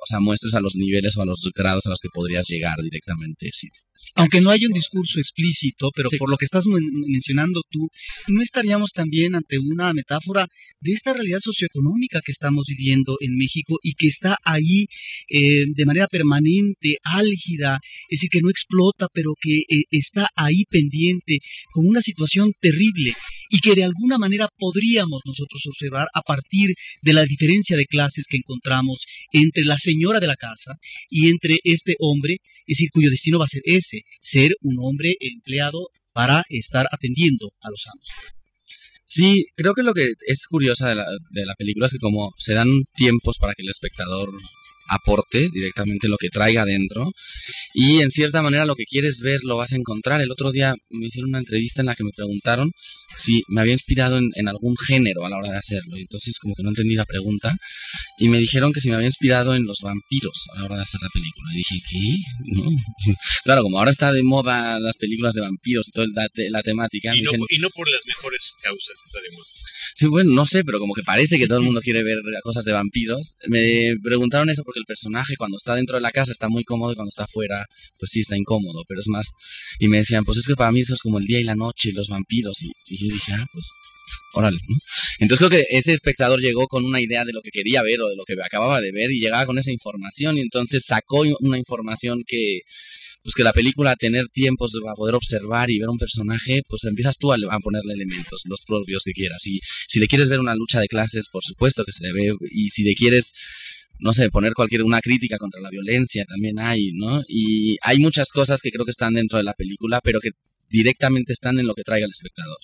o 0.02 0.06
sea, 0.06 0.18
muestres 0.18 0.54
a 0.54 0.60
los 0.60 0.74
niveles 0.74 1.16
o 1.16 1.22
a 1.22 1.26
los 1.26 1.48
grados 1.54 1.86
a 1.86 1.90
los 1.90 2.00
que 2.00 2.08
podrías 2.12 2.46
llegar 2.48 2.76
directamente. 2.82 3.48
Sí. 3.52 3.68
Aunque 4.16 4.40
no 4.40 4.50
haya 4.50 4.66
un 4.66 4.74
discurso 4.74 5.20
explícito, 5.20 5.90
pero 5.94 6.10
por 6.18 6.28
lo 6.28 6.36
que 6.36 6.44
estás 6.44 6.64
mencionando 6.66 7.62
tú, 7.70 7.88
¿no 8.28 8.42
estaríamos 8.42 8.90
también 8.90 9.36
ante 9.36 9.58
una 9.58 9.92
metáfora 9.94 10.48
de 10.80 10.92
esta 10.92 11.14
realidad 11.14 11.38
socioeconómica 11.40 12.20
que 12.24 12.32
estamos 12.32 12.64
viviendo 12.66 13.16
en 13.20 13.36
México 13.36 13.78
y 13.82 13.92
que 13.92 14.08
está 14.08 14.36
ahí 14.44 14.86
eh, 15.28 15.64
de 15.68 15.86
manera 15.86 16.08
permanente, 16.08 16.96
álgida, 17.04 17.78
es 18.08 18.18
decir, 18.18 18.30
que 18.30 18.42
no 18.42 18.50
explota, 18.50 19.06
pero 19.14 19.34
que 19.40 19.58
eh, 19.60 19.84
está 19.90 20.28
ahí 20.34 20.64
pendiente, 20.68 21.38
con 21.70 21.86
una 21.86 22.02
situación 22.02 22.50
terrible 22.60 23.14
y 23.50 23.60
que 23.60 23.74
de 23.74 23.84
alguna 23.84 24.18
manera 24.18 24.48
podríamos 24.58 25.20
nosotros 25.24 25.62
observar 25.66 26.08
a 26.14 26.22
partir 26.22 26.74
de 27.02 27.12
la 27.12 27.24
diferencia 27.24 27.76
de 27.76 27.86
clases 27.86 28.26
que 28.28 28.38
encontramos 28.38 29.04
entre 29.32 29.64
la 29.64 29.76
señora 29.92 30.20
de 30.20 30.26
la 30.26 30.36
casa 30.36 30.76
y 31.08 31.30
entre 31.30 31.58
este 31.64 31.96
hombre, 31.98 32.38
es 32.66 32.76
decir, 32.76 32.90
cuyo 32.92 33.10
destino 33.10 33.38
va 33.38 33.44
a 33.44 33.48
ser 33.48 33.62
ese, 33.64 34.00
ser 34.20 34.52
un 34.62 34.76
hombre 34.80 35.16
empleado 35.20 35.88
para 36.12 36.42
estar 36.48 36.86
atendiendo 36.90 37.50
a 37.62 37.70
los 37.70 37.86
amos. 37.86 38.08
Sí, 39.04 39.46
creo 39.56 39.74
que 39.74 39.82
lo 39.82 39.92
que 39.92 40.12
es 40.26 40.46
curioso 40.46 40.86
de 40.86 40.94
la, 40.94 41.04
de 41.30 41.44
la 41.44 41.54
película 41.54 41.86
es 41.86 41.92
que 41.92 41.98
como 41.98 42.32
se 42.38 42.54
dan 42.54 42.68
tiempos 42.94 43.36
para 43.38 43.54
que 43.54 43.62
el 43.62 43.68
espectador 43.68 44.30
aporte 44.92 45.48
directamente 45.52 46.08
lo 46.08 46.16
que 46.18 46.28
traiga 46.28 46.64
dentro 46.64 47.10
y 47.74 48.00
en 48.00 48.10
cierta 48.10 48.42
manera 48.42 48.66
lo 48.66 48.74
que 48.74 48.84
quieres 48.84 49.20
ver 49.20 49.40
lo 49.42 49.56
vas 49.56 49.72
a 49.72 49.76
encontrar. 49.76 50.20
El 50.20 50.30
otro 50.30 50.52
día 50.52 50.74
me 50.90 51.06
hicieron 51.06 51.30
una 51.30 51.38
entrevista 51.38 51.80
en 51.80 51.86
la 51.86 51.94
que 51.94 52.04
me 52.04 52.10
preguntaron 52.14 52.70
si 53.18 53.42
me 53.48 53.60
había 53.60 53.72
inspirado 53.72 54.18
en, 54.18 54.48
algún 54.48 54.76
género 54.76 55.24
a 55.24 55.30
la 55.30 55.36
hora 55.38 55.50
de 55.50 55.58
hacerlo. 55.58 55.96
Y 55.96 56.02
entonces 56.02 56.38
como 56.38 56.54
que 56.54 56.62
no 56.62 56.70
entendí 56.70 56.94
la 56.94 57.04
pregunta. 57.04 57.54
Y 58.18 58.28
me 58.28 58.38
dijeron 58.38 58.72
que 58.72 58.80
si 58.80 58.88
me 58.88 58.96
había 58.96 59.06
inspirado 59.06 59.54
en 59.54 59.64
los 59.64 59.80
vampiros 59.82 60.46
a 60.54 60.58
la 60.58 60.64
hora 60.66 60.76
de 60.76 60.82
hacer 60.82 61.00
la 61.02 61.08
película. 61.12 61.50
Y 61.52 61.56
dije 61.56 61.80
¿qué? 61.90 63.14
claro 63.44 63.62
como 63.62 63.78
ahora 63.78 63.90
está 63.90 64.12
de 64.12 64.22
moda 64.22 64.78
las 64.80 64.96
películas 64.96 65.34
de 65.34 65.42
vampiros 65.42 65.88
y 65.88 65.90
toda 65.92 66.06
la, 66.14 66.26
la 66.50 66.62
temática 66.62 67.14
y 67.14 67.22
no, 67.22 67.30
y 67.48 67.58
no, 67.58 67.68
por 67.70 67.90
las 67.90 68.02
mejores 68.06 68.54
causas 68.62 68.96
está 69.04 69.20
de 69.20 69.36
moda. 69.36 69.46
Sí 69.94 70.06
bueno 70.06 70.32
no 70.32 70.46
sé 70.46 70.64
pero 70.64 70.78
como 70.78 70.94
que 70.94 71.02
parece 71.02 71.38
que 71.38 71.46
todo 71.46 71.58
el 71.58 71.64
mundo 71.64 71.80
quiere 71.80 72.02
ver 72.02 72.18
cosas 72.42 72.64
de 72.64 72.72
vampiros. 72.72 73.36
Me 73.46 73.94
preguntaron 74.02 74.50
eso 74.50 74.62
porque 74.64 74.80
el 74.82 74.86
personaje 74.86 75.34
cuando 75.36 75.56
está 75.56 75.74
dentro 75.74 75.96
de 75.96 76.02
la 76.02 76.10
casa 76.10 76.32
está 76.32 76.48
muy 76.48 76.64
cómodo 76.64 76.92
y 76.92 76.94
cuando 76.94 77.08
está 77.08 77.24
afuera, 77.24 77.64
pues 77.98 78.10
sí 78.10 78.20
está 78.20 78.36
incómodo, 78.36 78.82
pero 78.86 79.00
es 79.00 79.08
más. 79.08 79.32
Y 79.78 79.88
me 79.88 79.98
decían, 79.98 80.24
pues 80.24 80.38
es 80.38 80.46
que 80.46 80.54
para 80.54 80.72
mí 80.72 80.80
eso 80.80 80.94
es 80.94 81.00
como 81.00 81.18
el 81.18 81.24
día 81.24 81.40
y 81.40 81.44
la 81.44 81.56
noche 81.56 81.90
y 81.90 81.92
los 81.92 82.08
vampiros. 82.08 82.62
Y, 82.62 82.68
yo 82.98 83.14
dije, 83.14 83.32
ah, 83.32 83.46
pues 83.52 83.64
órale. 84.34 84.58
Entonces 85.18 85.38
creo 85.38 85.50
que 85.50 85.66
ese 85.70 85.92
espectador 85.92 86.40
llegó 86.40 86.66
con 86.66 86.84
una 86.84 87.00
idea 87.00 87.24
de 87.24 87.32
lo 87.32 87.40
que 87.42 87.50
quería 87.50 87.82
ver 87.82 88.00
o 88.00 88.08
de 88.08 88.16
lo 88.16 88.24
que 88.24 88.34
acababa 88.44 88.80
de 88.80 88.92
ver 88.92 89.10
y 89.10 89.20
llegaba 89.20 89.46
con 89.46 89.58
esa 89.58 89.72
información 89.72 90.36
y 90.36 90.40
entonces 90.40 90.84
sacó 90.86 91.22
una 91.40 91.58
información 91.58 92.22
que 92.26 92.60
pues 93.22 93.34
que 93.34 93.44
la 93.44 93.52
película 93.52 93.94
tener 93.96 94.26
tiempos 94.32 94.72
para 94.82 94.94
poder 94.94 95.14
observar 95.14 95.70
y 95.70 95.78
ver 95.78 95.88
un 95.88 95.98
personaje, 95.98 96.62
pues 96.68 96.84
empiezas 96.84 97.18
tú 97.18 97.32
a, 97.32 97.36
a, 97.36 97.58
ponerle 97.60 97.94
elementos, 97.94 98.42
los 98.46 98.62
propios 98.66 99.02
que 99.04 99.12
quieras. 99.12 99.46
Y 99.46 99.60
si 99.88 100.00
le 100.00 100.08
quieres 100.08 100.28
ver 100.28 100.40
una 100.40 100.54
lucha 100.56 100.80
de 100.80 100.88
clases, 100.88 101.28
por 101.30 101.42
supuesto 101.44 101.84
que 101.84 101.92
se 101.92 102.04
le 102.04 102.12
ve. 102.12 102.34
Y 102.50 102.68
si 102.70 102.82
le 102.82 102.94
quieres 102.94 103.32
no 104.02 104.12
sé, 104.12 104.30
poner 104.30 104.52
cualquier 104.52 104.82
una 104.82 105.00
crítica 105.00 105.38
contra 105.38 105.60
la 105.60 105.70
violencia 105.70 106.24
también 106.28 106.58
hay, 106.58 106.90
¿no? 106.92 107.22
Y 107.28 107.76
hay 107.82 107.98
muchas 107.98 108.30
cosas 108.30 108.60
que 108.60 108.70
creo 108.70 108.84
que 108.84 108.90
están 108.90 109.14
dentro 109.14 109.38
de 109.38 109.44
la 109.44 109.54
película, 109.54 110.00
pero 110.02 110.18
que 110.20 110.30
directamente 110.68 111.32
están 111.32 111.58
en 111.60 111.66
lo 111.66 111.74
que 111.74 111.84
traiga 111.84 112.06
el 112.06 112.10
espectador. 112.10 112.58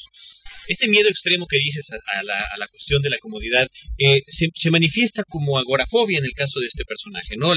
Este 0.69 0.89
miedo 0.89 1.09
extremo 1.09 1.47
que 1.47 1.59
dices 1.59 1.91
a, 1.91 2.23
la, 2.23 2.69
cuestión 2.71 3.03
de 3.03 3.11
la 3.11 3.19
comodidad 3.19 3.67
eh, 3.99 4.23
se, 4.27 4.49
se, 4.55 4.71
manifiesta 4.71 5.25
como 5.25 5.59
agorafobia 5.59 6.19
en 6.19 6.25
el 6.25 6.33
caso 6.33 6.61
de 6.61 6.67
este 6.67 6.85
personaje, 6.85 7.37
¿no? 7.37 7.53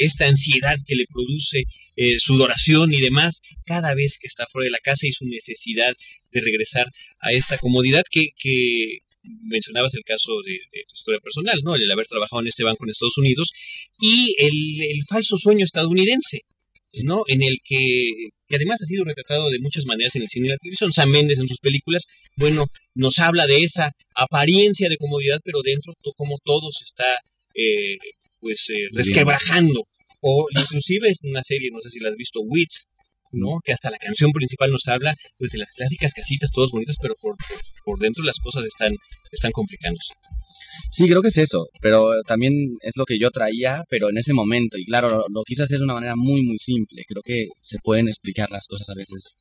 esta 0.00 0.26
ansiedad 0.26 0.76
que 0.86 0.94
le 0.94 1.06
produce 1.06 1.64
eh, 1.96 2.18
sudoración 2.18 2.92
y 2.92 3.00
demás 3.00 3.42
cada 3.66 3.94
vez 3.94 4.18
que 4.18 4.28
está 4.28 4.46
fuera 4.46 4.64
de 4.64 4.70
la 4.70 4.78
casa 4.78 5.06
y 5.06 5.12
su 5.12 5.26
necesidad 5.26 5.94
de 6.32 6.40
regresar 6.40 6.88
a 7.20 7.32
esta 7.32 7.58
comodidad 7.58 8.04
que, 8.10 8.28
que 8.38 8.98
mencionabas 9.42 9.94
el 9.94 10.02
caso 10.04 10.32
de, 10.44 10.58
tu 10.88 10.94
historia 10.94 11.20
personal, 11.20 11.60
¿no? 11.62 11.74
El 11.74 11.90
haber 11.90 12.06
trabajado 12.06 12.40
en 12.40 12.48
este 12.48 12.64
banco 12.64 12.84
en 12.84 12.90
Estados 12.90 13.18
Unidos 13.18 13.52
y 14.00 14.34
el, 14.38 15.02
falso 15.08 15.36
sueño 15.36 15.64
estadounidense, 15.64 16.42
¿no? 17.02 17.22
En 17.26 17.42
el 17.42 17.58
que, 17.64 18.04
que, 18.48 18.56
además 18.56 18.82
ha 18.82 18.86
sido 18.86 19.04
retratado 19.04 19.50
de 19.50 19.58
muchas 19.60 19.86
maneras 19.86 20.14
en 20.16 20.22
el 20.22 20.28
cine 20.28 20.46
y 20.48 20.50
la 20.50 20.56
televisión. 20.58 20.92
Sam 20.92 21.10
Mendes 21.10 21.38
en 21.38 21.48
sus 21.48 21.58
películas, 21.58 22.04
bueno, 22.36 22.66
nos 22.94 23.18
habla 23.18 23.46
de 23.46 23.62
esa 23.62 23.92
apariencia 24.14 24.88
de 24.88 24.96
comodidad, 24.96 25.40
pero 25.44 25.62
dentro 25.62 25.94
como 26.16 26.38
todo 26.44 26.70
se 26.70 26.84
está 26.84 27.06
eh, 27.54 27.96
pues 28.40 28.68
eh, 28.70 28.88
resquebrajando. 28.92 29.86
O 30.24 30.46
inclusive 30.56 31.08
es 31.08 31.18
una 31.22 31.42
serie, 31.42 31.70
no 31.72 31.80
sé 31.80 31.90
si 31.90 31.98
la 31.98 32.10
has 32.10 32.16
visto, 32.16 32.40
Wits, 32.42 32.88
¿no? 33.32 33.60
Que 33.64 33.72
hasta 33.72 33.90
la 33.90 33.98
canción 33.98 34.30
principal 34.32 34.70
nos 34.70 34.86
habla 34.88 35.14
pues 35.38 35.52
de 35.52 35.58
las 35.58 35.72
clásicas 35.72 36.12
casitas, 36.12 36.50
todos 36.52 36.70
bonitos, 36.70 36.96
pero 37.00 37.14
por, 37.20 37.36
por, 37.84 37.98
dentro 37.98 38.24
las 38.24 38.38
cosas 38.38 38.64
están, 38.64 38.94
están 39.30 39.52
complicándose. 39.52 40.14
Sí, 40.90 41.08
creo 41.08 41.22
que 41.22 41.28
es 41.28 41.38
eso, 41.38 41.66
pero 41.80 42.22
también 42.26 42.52
es 42.82 42.96
lo 42.96 43.04
que 43.04 43.18
yo 43.18 43.30
traía, 43.30 43.82
pero 43.88 44.10
en 44.10 44.18
ese 44.18 44.34
momento, 44.34 44.78
y 44.78 44.84
claro, 44.84 45.10
lo, 45.10 45.24
lo 45.28 45.42
quise 45.44 45.62
hacer 45.62 45.78
de 45.78 45.84
una 45.84 45.94
manera 45.94 46.14
muy, 46.16 46.42
muy 46.42 46.58
simple, 46.58 47.04
creo 47.06 47.22
que 47.24 47.48
se 47.60 47.78
pueden 47.82 48.08
explicar 48.08 48.50
las 48.50 48.66
cosas 48.66 48.88
a 48.90 48.94
veces 48.94 49.36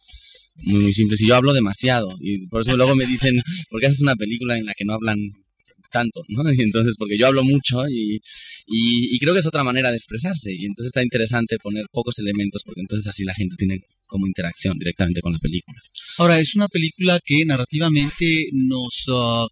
muy, 0.55 0.83
muy 0.83 0.93
simples, 0.93 1.21
y 1.21 1.27
yo 1.27 1.35
hablo 1.35 1.53
demasiado, 1.53 2.09
y 2.19 2.47
por 2.47 2.61
eso 2.61 2.75
luego 2.75 2.95
me 2.95 3.05
dicen, 3.05 3.41
¿por 3.69 3.79
qué 3.79 3.87
haces 3.87 4.01
una 4.01 4.15
película 4.15 4.57
en 4.57 4.65
la 4.65 4.73
que 4.73 4.85
no 4.85 4.93
hablan 4.93 5.17
tanto, 5.91 6.21
¿no? 6.29 6.43
Y 6.61 6.61
entonces, 6.61 6.95
porque 6.97 7.17
yo 7.17 7.27
hablo 7.27 7.43
mucho 7.43 7.87
y, 7.87 8.19
y, 8.67 9.19
creo 9.19 9.33
que 9.33 9.39
es 9.39 9.47
otra 9.47 9.63
manera 9.63 9.89
de 9.89 9.97
expresarse. 9.97 10.51
Y 10.53 10.65
entonces 10.65 10.87
está 10.87 11.03
interesante 11.03 11.57
poner 11.57 11.85
pocos 11.91 12.17
elementos 12.19 12.63
porque 12.65 12.81
entonces 12.81 13.07
así 13.07 13.23
la 13.23 13.33
gente 13.33 13.55
tiene 13.57 13.79
como 14.05 14.27
interacción 14.27 14.77
directamente 14.77 15.21
con 15.21 15.33
la 15.33 15.39
película. 15.39 15.79
Ahora, 16.17 16.39
es 16.39 16.55
una 16.55 16.67
película 16.67 17.19
que 17.23 17.45
narrativamente 17.45 18.47
nos... 18.53 19.07
Uh, 19.07 19.47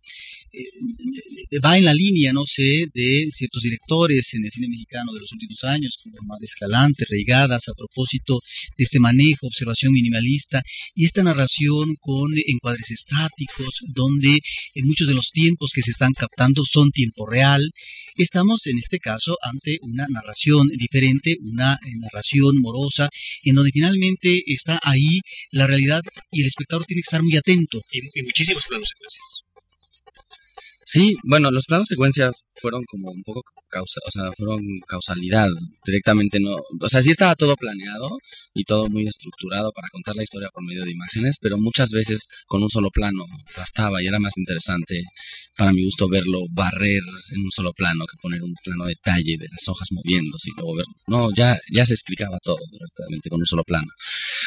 eh, 0.51 1.59
va 1.63 1.77
en 1.77 1.85
la 1.85 1.93
línea, 1.93 2.33
no 2.33 2.45
sé, 2.45 2.85
de 2.93 3.27
ciertos 3.31 3.63
directores 3.63 4.33
en 4.33 4.45
el 4.45 4.51
cine 4.51 4.69
mexicano 4.69 5.13
de 5.13 5.21
los 5.21 5.31
últimos 5.31 5.63
años, 5.63 5.97
como 6.03 6.17
Omar 6.21 6.39
Escalante, 6.41 7.05
Reigadas, 7.09 7.67
a 7.69 7.73
propósito 7.73 8.39
de 8.77 8.83
este 8.83 8.99
manejo, 8.99 9.47
observación 9.47 9.93
minimalista 9.93 10.61
y 10.95 11.05
esta 11.05 11.23
narración 11.23 11.95
con 11.99 12.31
encuadres 12.45 12.91
estáticos, 12.91 13.81
donde 13.93 14.39
en 14.75 14.87
muchos 14.87 15.07
de 15.07 15.13
los 15.13 15.31
tiempos 15.31 15.71
que 15.73 15.81
se 15.81 15.91
están 15.91 16.13
captando 16.13 16.63
son 16.63 16.91
tiempo 16.91 17.25
real. 17.25 17.61
Estamos 18.17 18.67
en 18.67 18.77
este 18.77 18.99
caso 18.99 19.37
ante 19.41 19.77
una 19.81 20.05
narración 20.09 20.67
diferente, 20.67 21.37
una 21.41 21.79
narración 22.01 22.59
morosa, 22.59 23.09
en 23.43 23.55
donde 23.55 23.71
finalmente 23.71 24.43
está 24.47 24.79
ahí 24.83 25.21
la 25.51 25.67
realidad 25.67 26.01
y 26.31 26.41
el 26.41 26.47
espectador 26.47 26.85
tiene 26.85 27.01
que 27.01 27.07
estar 27.07 27.23
muy 27.23 27.35
atento. 27.37 27.81
Y 27.91 28.21
muchísimos 28.23 28.63
planos 28.67 28.89
secuencias. 28.89 29.48
Sí, 30.91 31.13
bueno, 31.23 31.51
los 31.51 31.65
planos 31.67 31.85
secuencias 31.87 32.45
fueron 32.59 32.83
como 32.85 33.11
un 33.11 33.21
poco 33.21 33.43
causa, 33.69 33.99
o 34.07 34.09
sea, 34.09 34.31
fueron 34.35 34.59
causalidad, 34.87 35.47
directamente 35.85 36.39
no, 36.39 36.55
o 36.55 36.89
sea, 36.89 37.03
sí 37.03 37.11
estaba 37.11 37.35
todo 37.35 37.55
planeado 37.55 38.09
y 38.55 38.63
todo 38.63 38.89
muy 38.89 39.05
estructurado 39.05 39.71
para 39.71 39.87
contar 39.91 40.15
la 40.15 40.23
historia 40.23 40.49
por 40.51 40.63
medio 40.65 40.83
de 40.83 40.91
imágenes, 40.91 41.37
pero 41.39 41.59
muchas 41.59 41.91
veces 41.91 42.27
con 42.47 42.63
un 42.63 42.69
solo 42.69 42.89
plano 42.89 43.23
bastaba 43.55 44.01
y 44.01 44.07
era 44.07 44.19
más 44.19 44.35
interesante 44.37 45.03
para 45.55 45.73
mi 45.73 45.83
gusto 45.83 46.09
verlo 46.09 46.39
barrer 46.51 47.03
en 47.35 47.41
un 47.43 47.51
solo 47.51 47.71
plano 47.73 48.05
que 48.09 48.17
poner 48.19 48.41
un 48.41 48.55
plano 48.63 48.85
de 48.85 48.95
detalle 48.95 49.37
de 49.37 49.47
las 49.51 49.67
hojas 49.67 49.89
moviéndose 49.91 50.49
y 50.49 50.55
luego 50.55 50.75
verlo. 50.75 50.93
No, 51.07 51.29
ya, 51.35 51.55
ya 51.71 51.85
se 51.85 51.93
explicaba 51.93 52.39
todo 52.41 52.57
directamente 52.71 53.29
con 53.29 53.41
un 53.41 53.45
solo 53.45 53.63
plano. 53.63 53.87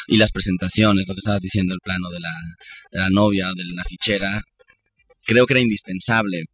Y 0.09 0.17
las 0.17 0.33
presentaciones, 0.33 1.07
lo 1.07 1.15
que 1.15 1.19
estabas 1.19 1.43
diciendo, 1.43 1.75
el 1.75 1.81
plano 1.85 2.11
de 2.11 2.19
la, 2.19 2.33
de 2.91 2.99
la 2.99 3.11
novia, 3.11 3.53
de 3.55 3.65
la 3.77 3.85
fichera, 3.85 4.43
creo 5.25 5.47
que 5.47 5.55
era 5.55 5.61
indispensable. 5.61 6.45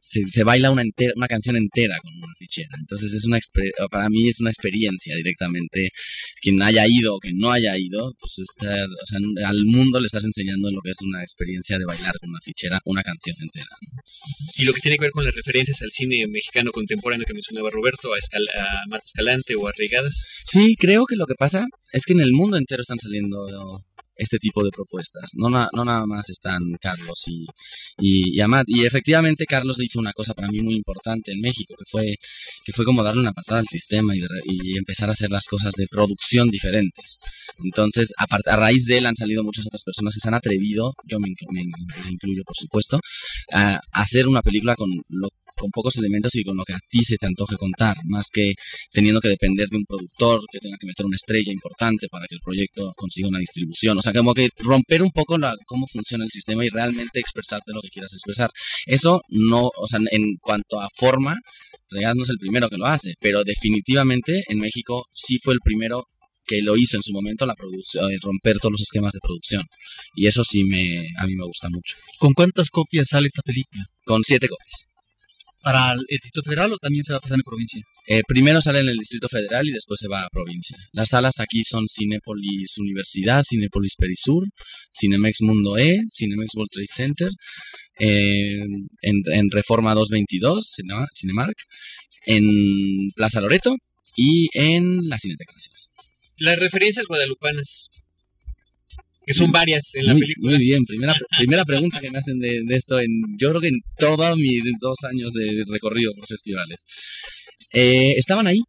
Se, 0.00 0.22
se, 0.26 0.42
baila 0.42 0.70
una, 0.70 0.80
entera, 0.80 1.12
una 1.16 1.28
canción 1.28 1.54
entera 1.56 1.98
con 2.02 2.14
una 2.14 2.32
fichera. 2.38 2.70
Entonces 2.78 3.12
es 3.12 3.26
una 3.26 3.38
para 3.90 4.08
mí 4.08 4.28
es 4.28 4.40
una 4.40 4.48
experiencia 4.48 5.14
directamente. 5.16 5.90
Quien 6.40 6.62
haya 6.62 6.86
ido 6.88 7.16
o 7.16 7.18
quien 7.18 7.36
no 7.36 7.50
haya 7.50 7.76
ido, 7.76 8.14
pues 8.18 8.38
está, 8.38 8.86
o 8.86 9.06
sea, 9.06 9.18
al 9.46 9.64
mundo 9.66 10.00
le 10.00 10.06
estás 10.06 10.24
enseñando 10.24 10.70
lo 10.70 10.80
que 10.80 10.90
es 10.90 11.02
una 11.02 11.22
experiencia 11.22 11.78
de 11.78 11.84
bailar 11.84 12.14
con 12.18 12.30
una 12.30 12.40
fichera 12.42 12.80
una 12.86 13.02
canción 13.02 13.36
entera. 13.40 13.68
¿no? 13.82 14.02
Y 14.56 14.64
lo 14.64 14.72
que 14.72 14.80
tiene 14.80 14.96
que 14.96 15.04
ver 15.04 15.10
con 15.10 15.24
las 15.24 15.34
referencias 15.34 15.82
al 15.82 15.90
cine 15.90 16.26
mexicano 16.26 16.70
contemporáneo 16.70 17.26
que 17.26 17.34
mencionaba 17.34 17.68
Roberto, 17.70 18.14
a, 18.14 18.18
Escal 18.18 18.46
a 18.58 18.84
Marta 18.88 19.04
Escalante 19.04 19.54
o 19.56 19.66
a 19.66 19.72
Regadas. 19.76 20.26
Sí, 20.46 20.74
creo 20.78 21.04
que 21.04 21.16
lo 21.16 21.26
que 21.26 21.34
pasa 21.34 21.66
es 21.92 22.04
que 22.04 22.14
en 22.14 22.20
el 22.20 22.32
mundo 22.32 22.56
entero 22.56 22.80
están 22.80 22.98
saliendo 22.98 23.82
este 24.20 24.38
tipo 24.38 24.62
de 24.62 24.70
propuestas. 24.70 25.30
No, 25.36 25.48
no 25.48 25.84
nada 25.84 26.06
más 26.06 26.28
están 26.28 26.60
Carlos 26.80 27.24
y, 27.26 27.46
y, 27.98 28.36
y, 28.36 28.40
Amat. 28.40 28.66
Y 28.68 28.84
efectivamente 28.84 29.46
Carlos 29.46 29.80
hizo 29.80 29.98
una 29.98 30.12
cosa 30.12 30.34
para 30.34 30.48
mí 30.48 30.60
muy 30.60 30.74
importante 30.74 31.32
en 31.32 31.40
México, 31.40 31.74
que 31.78 31.84
fue, 31.90 32.14
que 32.64 32.72
fue 32.72 32.84
como 32.84 33.02
darle 33.02 33.22
una 33.22 33.32
patada 33.32 33.60
al 33.60 33.66
sistema 33.66 34.14
y, 34.14 34.20
empezar 34.76 35.08
a 35.08 35.12
hacer 35.12 35.30
las 35.30 35.46
cosas 35.46 35.72
de 35.76 35.86
producción 35.90 36.48
diferentes. 36.50 37.16
Entonces, 37.64 38.12
a, 38.18 38.26
a, 38.46 38.56
raíz 38.56 38.84
de 38.86 38.98
él 38.98 39.06
han 39.06 39.14
salido 39.14 39.42
muchas 39.42 39.66
otras 39.66 39.82
personas 39.84 40.14
que 40.14 40.20
se 40.20 40.28
han 40.28 40.34
atrevido, 40.34 40.94
yo 41.08 41.18
me, 41.18 41.28
me, 41.50 41.62
me 41.64 42.10
incluyo 42.10 42.42
por 42.44 42.56
supuesto, 42.56 43.00
a, 43.52 43.76
a 43.76 44.02
hacer 44.02 44.28
una 44.28 44.42
película 44.42 44.74
con 44.76 44.90
lo 45.08 45.28
con 45.56 45.70
pocos 45.70 45.96
elementos 45.96 46.34
y 46.36 46.44
con 46.44 46.56
lo 46.56 46.64
que 46.64 46.72
a 46.72 46.78
ti 46.88 47.02
se 47.02 47.16
te 47.16 47.26
antoje 47.26 47.56
contar, 47.56 47.96
más 48.04 48.26
que 48.32 48.54
teniendo 48.92 49.20
que 49.20 49.28
depender 49.28 49.68
de 49.68 49.76
un 49.76 49.84
productor 49.84 50.40
que 50.50 50.58
tenga 50.58 50.76
que 50.80 50.86
meter 50.86 51.06
una 51.06 51.16
estrella 51.16 51.52
importante 51.52 52.08
para 52.08 52.26
que 52.26 52.36
el 52.36 52.40
proyecto 52.42 52.92
consiga 52.96 53.28
una 53.28 53.38
distribución. 53.38 53.98
O 53.98 54.02
sea, 54.02 54.09
como 54.12 54.34
que 54.34 54.48
romper 54.58 55.02
un 55.02 55.10
poco 55.10 55.38
la, 55.38 55.54
cómo 55.66 55.86
funciona 55.86 56.24
el 56.24 56.30
sistema 56.30 56.64
y 56.64 56.68
realmente 56.68 57.20
expresarte 57.20 57.72
lo 57.72 57.82
que 57.82 57.90
quieras 57.90 58.12
expresar. 58.12 58.50
Eso 58.86 59.20
no, 59.28 59.70
o 59.76 59.86
sea, 59.86 60.00
en 60.10 60.36
cuanto 60.40 60.80
a 60.80 60.88
forma, 60.94 61.36
Real 61.90 62.16
no 62.16 62.22
es 62.22 62.30
el 62.30 62.38
primero 62.38 62.68
que 62.68 62.76
lo 62.76 62.86
hace, 62.86 63.14
pero 63.20 63.42
definitivamente 63.44 64.44
en 64.48 64.58
México 64.58 65.04
sí 65.12 65.38
fue 65.42 65.54
el 65.54 65.60
primero 65.62 66.04
que 66.46 66.62
lo 66.62 66.76
hizo 66.76 66.96
en 66.96 67.02
su 67.02 67.12
momento 67.12 67.46
la 67.46 67.54
producción, 67.54 68.10
romper 68.22 68.58
todos 68.58 68.72
los 68.72 68.80
esquemas 68.80 69.12
de 69.12 69.20
producción. 69.20 69.62
Y 70.14 70.26
eso 70.26 70.42
sí 70.42 70.64
me, 70.64 71.06
a 71.18 71.26
mí 71.26 71.36
me 71.36 71.46
gusta 71.46 71.68
mucho. 71.70 71.96
¿Con 72.18 72.32
cuántas 72.32 72.70
copias 72.70 73.08
sale 73.08 73.26
esta 73.26 73.42
película? 73.42 73.84
Con 74.04 74.22
siete 74.24 74.48
copias 74.48 74.89
para 75.62 75.92
el 75.92 76.00
Distrito 76.08 76.42
Federal 76.42 76.72
o 76.72 76.78
también 76.78 77.04
se 77.04 77.12
va 77.12 77.18
a 77.18 77.20
pasar 77.20 77.36
en 77.36 77.42
provincia? 77.42 77.82
Eh, 78.06 78.22
primero 78.26 78.60
sale 78.60 78.80
en 78.80 78.88
el 78.88 78.96
Distrito 78.96 79.28
Federal 79.28 79.66
y 79.68 79.72
después 79.72 79.98
se 80.00 80.08
va 80.08 80.22
a 80.22 80.28
provincia. 80.30 80.76
Las 80.92 81.08
salas 81.10 81.40
aquí 81.40 81.62
son 81.64 81.86
Cinépolis 81.88 82.78
Universidad, 82.78 83.42
Cinépolis 83.48 83.96
Perisur, 83.96 84.44
Cinemex 84.92 85.42
Mundo 85.42 85.76
E, 85.78 86.00
Cinemex 86.08 86.54
World 86.54 86.70
Trade 86.70 86.86
Center, 86.88 87.30
eh, 87.98 88.62
en, 89.02 89.22
en, 89.32 89.50
Reforma 89.50 89.94
222, 89.94 90.76
Cinemark, 91.12 91.56
en 92.26 93.08
Plaza 93.14 93.40
Loreto 93.40 93.76
y 94.16 94.48
en 94.54 95.08
la 95.08 95.18
Cineteca 95.18 95.52
Nacional. 95.52 95.80
Las 96.38 96.58
referencias 96.58 97.06
guadalupanas 97.06 97.90
que 99.30 99.34
son 99.34 99.52
varias 99.52 99.94
en 99.94 100.06
la 100.06 100.12
muy, 100.12 100.22
película. 100.22 100.50
Muy 100.50 100.64
bien, 100.64 100.84
primera, 100.84 101.14
primera 101.38 101.64
pregunta 101.64 102.00
que 102.00 102.10
me 102.10 102.18
hacen 102.18 102.40
de, 102.40 102.62
de, 102.64 102.74
esto, 102.74 102.98
en, 102.98 103.10
yo 103.38 103.50
creo 103.50 103.60
que 103.60 103.68
en 103.68 103.80
todos 103.96 104.36
mis 104.36 104.62
dos 104.80 104.96
años 105.04 105.32
de 105.32 105.62
recorrido 105.70 106.12
por 106.16 106.26
festivales. 106.26 106.84
Eh, 107.72 108.14
estaban 108.16 108.48
ahí, 108.48 108.60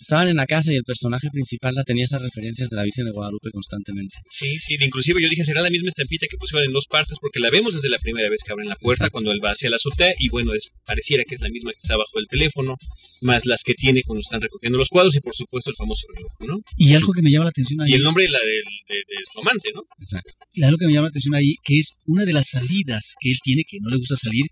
estaban 0.00 0.28
en 0.28 0.36
la 0.36 0.46
casa 0.46 0.72
y 0.72 0.76
el 0.76 0.84
personaje 0.84 1.28
principal 1.30 1.74
la 1.74 1.84
tenía 1.84 2.04
esas 2.04 2.22
referencias 2.22 2.70
de 2.70 2.76
la 2.76 2.84
Virgen 2.84 3.06
de 3.06 3.12
Guadalupe 3.12 3.50
constantemente. 3.50 4.16
Sí, 4.30 4.58
sí, 4.58 4.76
inclusive 4.80 5.22
yo 5.22 5.28
dije, 5.28 5.44
será 5.44 5.62
la 5.62 5.70
misma 5.70 5.88
estampita 5.88 6.26
que 6.30 6.36
pusieron 6.36 6.66
en 6.66 6.72
dos 6.72 6.86
partes, 6.86 7.18
porque 7.20 7.40
la 7.40 7.50
vemos 7.50 7.74
desde 7.74 7.88
la 7.88 7.98
primera 7.98 8.28
vez 8.30 8.42
que 8.44 8.52
abren 8.52 8.68
la 8.68 8.76
puerta, 8.76 9.04
Exacto. 9.04 9.12
cuando 9.12 9.32
él 9.32 9.40
va 9.44 9.50
hacia 9.50 9.70
la 9.70 9.76
azotea, 9.76 10.12
y 10.18 10.28
bueno, 10.28 10.54
es, 10.54 10.72
pareciera 10.84 11.24
que 11.24 11.34
es 11.34 11.40
la 11.40 11.48
misma 11.48 11.72
que 11.72 11.78
está 11.82 11.96
bajo 11.96 12.18
el 12.18 12.26
teléfono, 12.28 12.76
más 13.22 13.46
las 13.46 13.62
que 13.62 13.74
tiene 13.74 14.02
cuando 14.02 14.20
están 14.20 14.40
recogiendo 14.40 14.78
los 14.78 14.88
cuadros, 14.88 15.14
y 15.16 15.20
por 15.20 15.34
supuesto 15.34 15.70
el 15.70 15.76
famoso 15.76 16.06
reloj, 16.14 16.32
¿no? 16.40 16.62
Y 16.76 16.94
algo 16.94 17.12
que 17.12 17.22
me 17.22 17.30
llama 17.30 17.46
la 17.46 17.50
atención 17.50 17.80
ahí. 17.80 17.92
Y 17.92 17.94
el 17.94 18.02
nombre 18.02 18.24
de, 18.24 18.30
la, 18.30 18.38
de, 18.38 18.94
de, 18.94 18.96
de 18.96 19.16
su 19.32 19.40
amante, 19.40 19.70
¿no? 19.74 19.82
Exacto. 20.00 20.30
Y 20.52 20.62
algo 20.62 20.78
que 20.78 20.86
me 20.86 20.92
llama 20.92 21.06
la 21.06 21.10
atención 21.10 21.34
ahí, 21.34 21.54
que 21.64 21.78
es 21.78 21.94
una 22.06 22.24
de 22.24 22.32
las 22.32 22.48
salidas 22.48 23.14
que 23.20 23.30
él 23.30 23.38
tiene, 23.42 23.64
que 23.68 23.78
no 23.80 23.90
le 23.90 23.96
gusta 23.96 24.16
salir, 24.16 24.44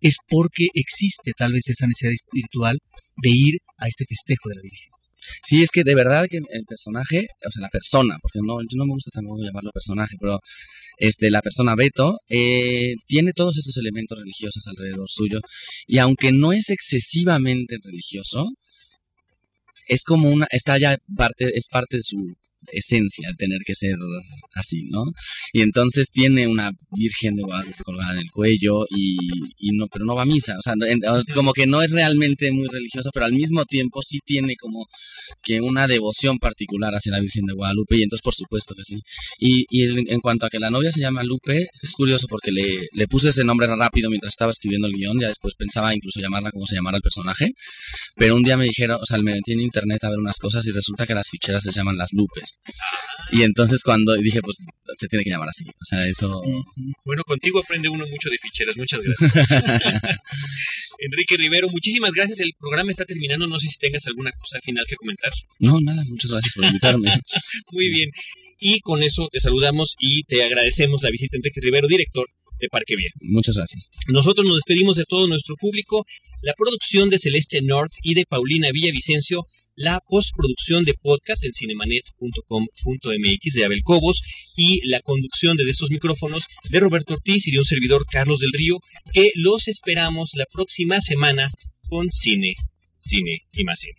es 0.00 0.16
porque 0.28 0.68
existe 0.74 1.32
tal 1.36 1.52
vez 1.52 1.68
esa 1.68 1.86
necesidad 1.86 2.12
espiritual 2.12 2.78
de 3.22 3.30
ir 3.30 3.58
a 3.78 3.88
este 3.88 4.04
festejo 4.06 4.48
de 4.48 4.56
la 4.56 4.62
Virgen. 4.62 4.90
Sí, 5.42 5.62
es 5.62 5.70
que 5.70 5.84
de 5.84 5.94
verdad 5.94 6.26
que 6.30 6.38
el 6.38 6.64
personaje, 6.66 7.26
o 7.46 7.50
sea, 7.50 7.62
la 7.62 7.68
persona, 7.68 8.16
porque 8.22 8.38
no, 8.42 8.60
yo 8.62 8.76
no 8.76 8.86
me 8.86 8.94
gusta 8.94 9.10
tampoco 9.12 9.42
llamarlo 9.42 9.70
personaje, 9.70 10.16
pero 10.18 10.40
este, 10.98 11.30
la 11.30 11.42
persona 11.42 11.74
Beto 11.74 12.20
eh, 12.28 12.94
tiene 13.06 13.32
todos 13.32 13.58
esos 13.58 13.76
elementos 13.76 14.18
religiosos 14.18 14.66
alrededor 14.66 15.08
suyo 15.10 15.40
y 15.86 15.98
aunque 15.98 16.32
no 16.32 16.52
es 16.52 16.70
excesivamente 16.70 17.76
religioso, 17.82 18.48
es 19.88 20.04
como 20.04 20.30
una, 20.30 20.46
está 20.50 20.78
ya 20.78 20.96
parte, 21.16 21.50
es 21.54 21.68
parte 21.68 21.98
de 21.98 22.02
su 22.02 22.16
esencia 22.72 23.30
tener 23.38 23.60
que 23.64 23.74
ser 23.74 23.96
así, 24.54 24.84
¿no? 24.90 25.04
Y 25.52 25.62
entonces 25.62 26.10
tiene 26.10 26.46
una 26.46 26.72
Virgen 26.90 27.36
de 27.36 27.42
Guadalupe 27.42 27.82
colgada 27.84 28.12
en 28.12 28.18
el 28.18 28.30
cuello 28.30 28.86
y, 28.90 29.70
no, 29.72 29.86
pero 29.88 30.04
no 30.04 30.14
va 30.14 30.22
a 30.22 30.26
misa, 30.26 30.56
o 30.58 30.62
sea, 30.62 30.74
como 31.34 31.52
que 31.52 31.66
no 31.66 31.82
es 31.82 31.92
realmente 31.92 32.52
muy 32.52 32.68
religioso, 32.68 33.10
pero 33.12 33.26
al 33.26 33.32
mismo 33.32 33.64
tiempo 33.64 34.02
sí 34.02 34.18
tiene 34.24 34.56
como 34.56 34.86
que 35.42 35.60
una 35.60 35.86
devoción 35.86 36.38
particular 36.38 36.94
hacia 36.94 37.12
la 37.12 37.20
Virgen 37.20 37.46
de 37.46 37.54
Guadalupe 37.54 37.96
y 37.96 38.02
entonces 38.02 38.22
por 38.22 38.34
supuesto 38.34 38.74
que 38.74 38.84
sí. 38.84 39.00
Y, 39.38 39.66
en 40.12 40.20
cuanto 40.20 40.46
a 40.46 40.50
que 40.50 40.58
la 40.58 40.70
novia 40.70 40.92
se 40.92 41.00
llama 41.00 41.22
Lupe, 41.22 41.68
es 41.82 41.92
curioso 41.92 42.26
porque 42.28 42.52
le, 42.52 42.88
le 42.92 43.08
puse 43.08 43.30
ese 43.30 43.44
nombre 43.44 43.66
rápido 43.66 44.10
mientras 44.10 44.32
estaba 44.32 44.50
escribiendo 44.50 44.86
el 44.86 44.94
guion, 44.94 45.18
ya 45.20 45.28
después 45.28 45.54
pensaba 45.54 45.94
incluso 45.94 46.20
llamarla 46.20 46.50
como 46.50 46.66
se 46.66 46.74
llamara 46.76 46.96
el 46.96 47.02
personaje, 47.02 47.54
pero 48.16 48.36
un 48.36 48.42
día 48.42 48.56
me 48.56 48.64
dijeron, 48.64 48.98
o 49.00 49.06
sea, 49.06 49.18
me 49.18 49.32
metí 49.32 49.52
en 49.52 49.60
internet 49.60 50.04
a 50.04 50.10
ver 50.10 50.18
unas 50.18 50.38
cosas 50.38 50.66
y 50.66 50.72
resulta 50.72 51.06
que 51.06 51.14
las 51.14 51.28
ficheras 51.28 51.62
se 51.62 51.72
llaman 51.72 51.96
las 51.96 52.12
Lupes. 52.12 52.49
Y 53.32 53.42
entonces 53.42 53.82
cuando 53.82 54.14
dije, 54.14 54.40
pues 54.42 54.64
se 54.96 55.08
tiene 55.08 55.24
que 55.24 55.30
llamar 55.30 55.48
así. 55.48 55.64
O 55.68 55.84
sea, 55.84 56.06
eso... 56.06 56.42
Bueno, 57.04 57.22
contigo 57.24 57.60
aprende 57.60 57.88
uno 57.88 58.06
mucho 58.06 58.28
de 58.30 58.38
ficheras. 58.38 58.76
Muchas 58.76 59.00
gracias. 59.00 59.30
Enrique 60.98 61.36
Rivero, 61.36 61.68
muchísimas 61.70 62.12
gracias. 62.12 62.40
El 62.40 62.52
programa 62.58 62.90
está 62.90 63.04
terminando. 63.04 63.46
No 63.46 63.58
sé 63.58 63.68
si 63.68 63.78
tengas 63.78 64.06
alguna 64.06 64.32
cosa 64.32 64.60
final 64.60 64.84
que 64.86 64.96
comentar. 64.96 65.32
No, 65.58 65.80
nada, 65.80 66.02
muchas 66.08 66.30
gracias 66.30 66.54
por 66.54 66.64
invitarme. 66.64 67.10
Muy 67.72 67.88
bien. 67.88 68.10
Y 68.58 68.80
con 68.80 69.02
eso 69.02 69.28
te 69.30 69.40
saludamos 69.40 69.96
y 69.98 70.24
te 70.24 70.44
agradecemos 70.44 71.02
la 71.02 71.10
visita, 71.10 71.36
Enrique 71.36 71.60
Rivero, 71.60 71.88
director 71.88 72.26
de 72.60 72.68
Parque 72.68 72.96
Bien. 72.96 73.10
Muchas 73.22 73.56
gracias. 73.56 73.90
Nosotros 74.08 74.46
nos 74.46 74.56
despedimos 74.56 74.96
de 74.96 75.04
todo 75.04 75.26
nuestro 75.26 75.56
público. 75.56 76.04
La 76.42 76.52
producción 76.54 77.08
de 77.08 77.18
Celeste 77.18 77.62
North 77.62 77.92
y 78.02 78.14
de 78.14 78.26
Paulina 78.26 78.70
Villavicencio. 78.70 79.46
La 79.80 79.98
postproducción 79.98 80.84
de 80.84 80.92
podcast 80.92 81.46
en 81.46 81.54
cinemanet.com.mx 81.54 83.54
de 83.54 83.64
Abel 83.64 83.80
Cobos 83.82 84.20
y 84.54 84.86
la 84.86 85.00
conducción 85.00 85.56
de 85.56 85.64
estos 85.70 85.88
micrófonos 85.88 86.48
de 86.68 86.80
Roberto 86.80 87.14
Ortiz 87.14 87.48
y 87.48 87.52
de 87.52 87.60
un 87.60 87.64
servidor 87.64 88.04
Carlos 88.04 88.40
del 88.40 88.52
Río, 88.52 88.78
que 89.14 89.32
los 89.36 89.68
esperamos 89.68 90.32
la 90.34 90.44
próxima 90.52 91.00
semana 91.00 91.48
con 91.88 92.10
cine, 92.10 92.52
cine 92.98 93.46
y 93.54 93.64
más 93.64 93.80
cine. 93.80 93.96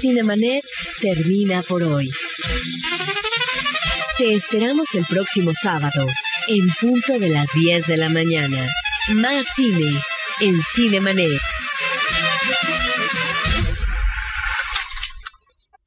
Cinemanet 0.00 0.64
termina 1.00 1.62
por 1.62 1.84
hoy. 1.84 2.10
Te 4.18 4.34
esperamos 4.34 4.96
el 4.96 5.06
próximo 5.06 5.52
sábado, 5.54 6.08
en 6.48 6.68
punto 6.80 7.20
de 7.20 7.28
las 7.28 7.46
10 7.54 7.86
de 7.86 7.98
la 7.98 8.08
mañana. 8.08 8.68
Más 9.14 9.46
cine 9.54 10.02
en 10.40 10.54
Cinemanet. 10.74 11.40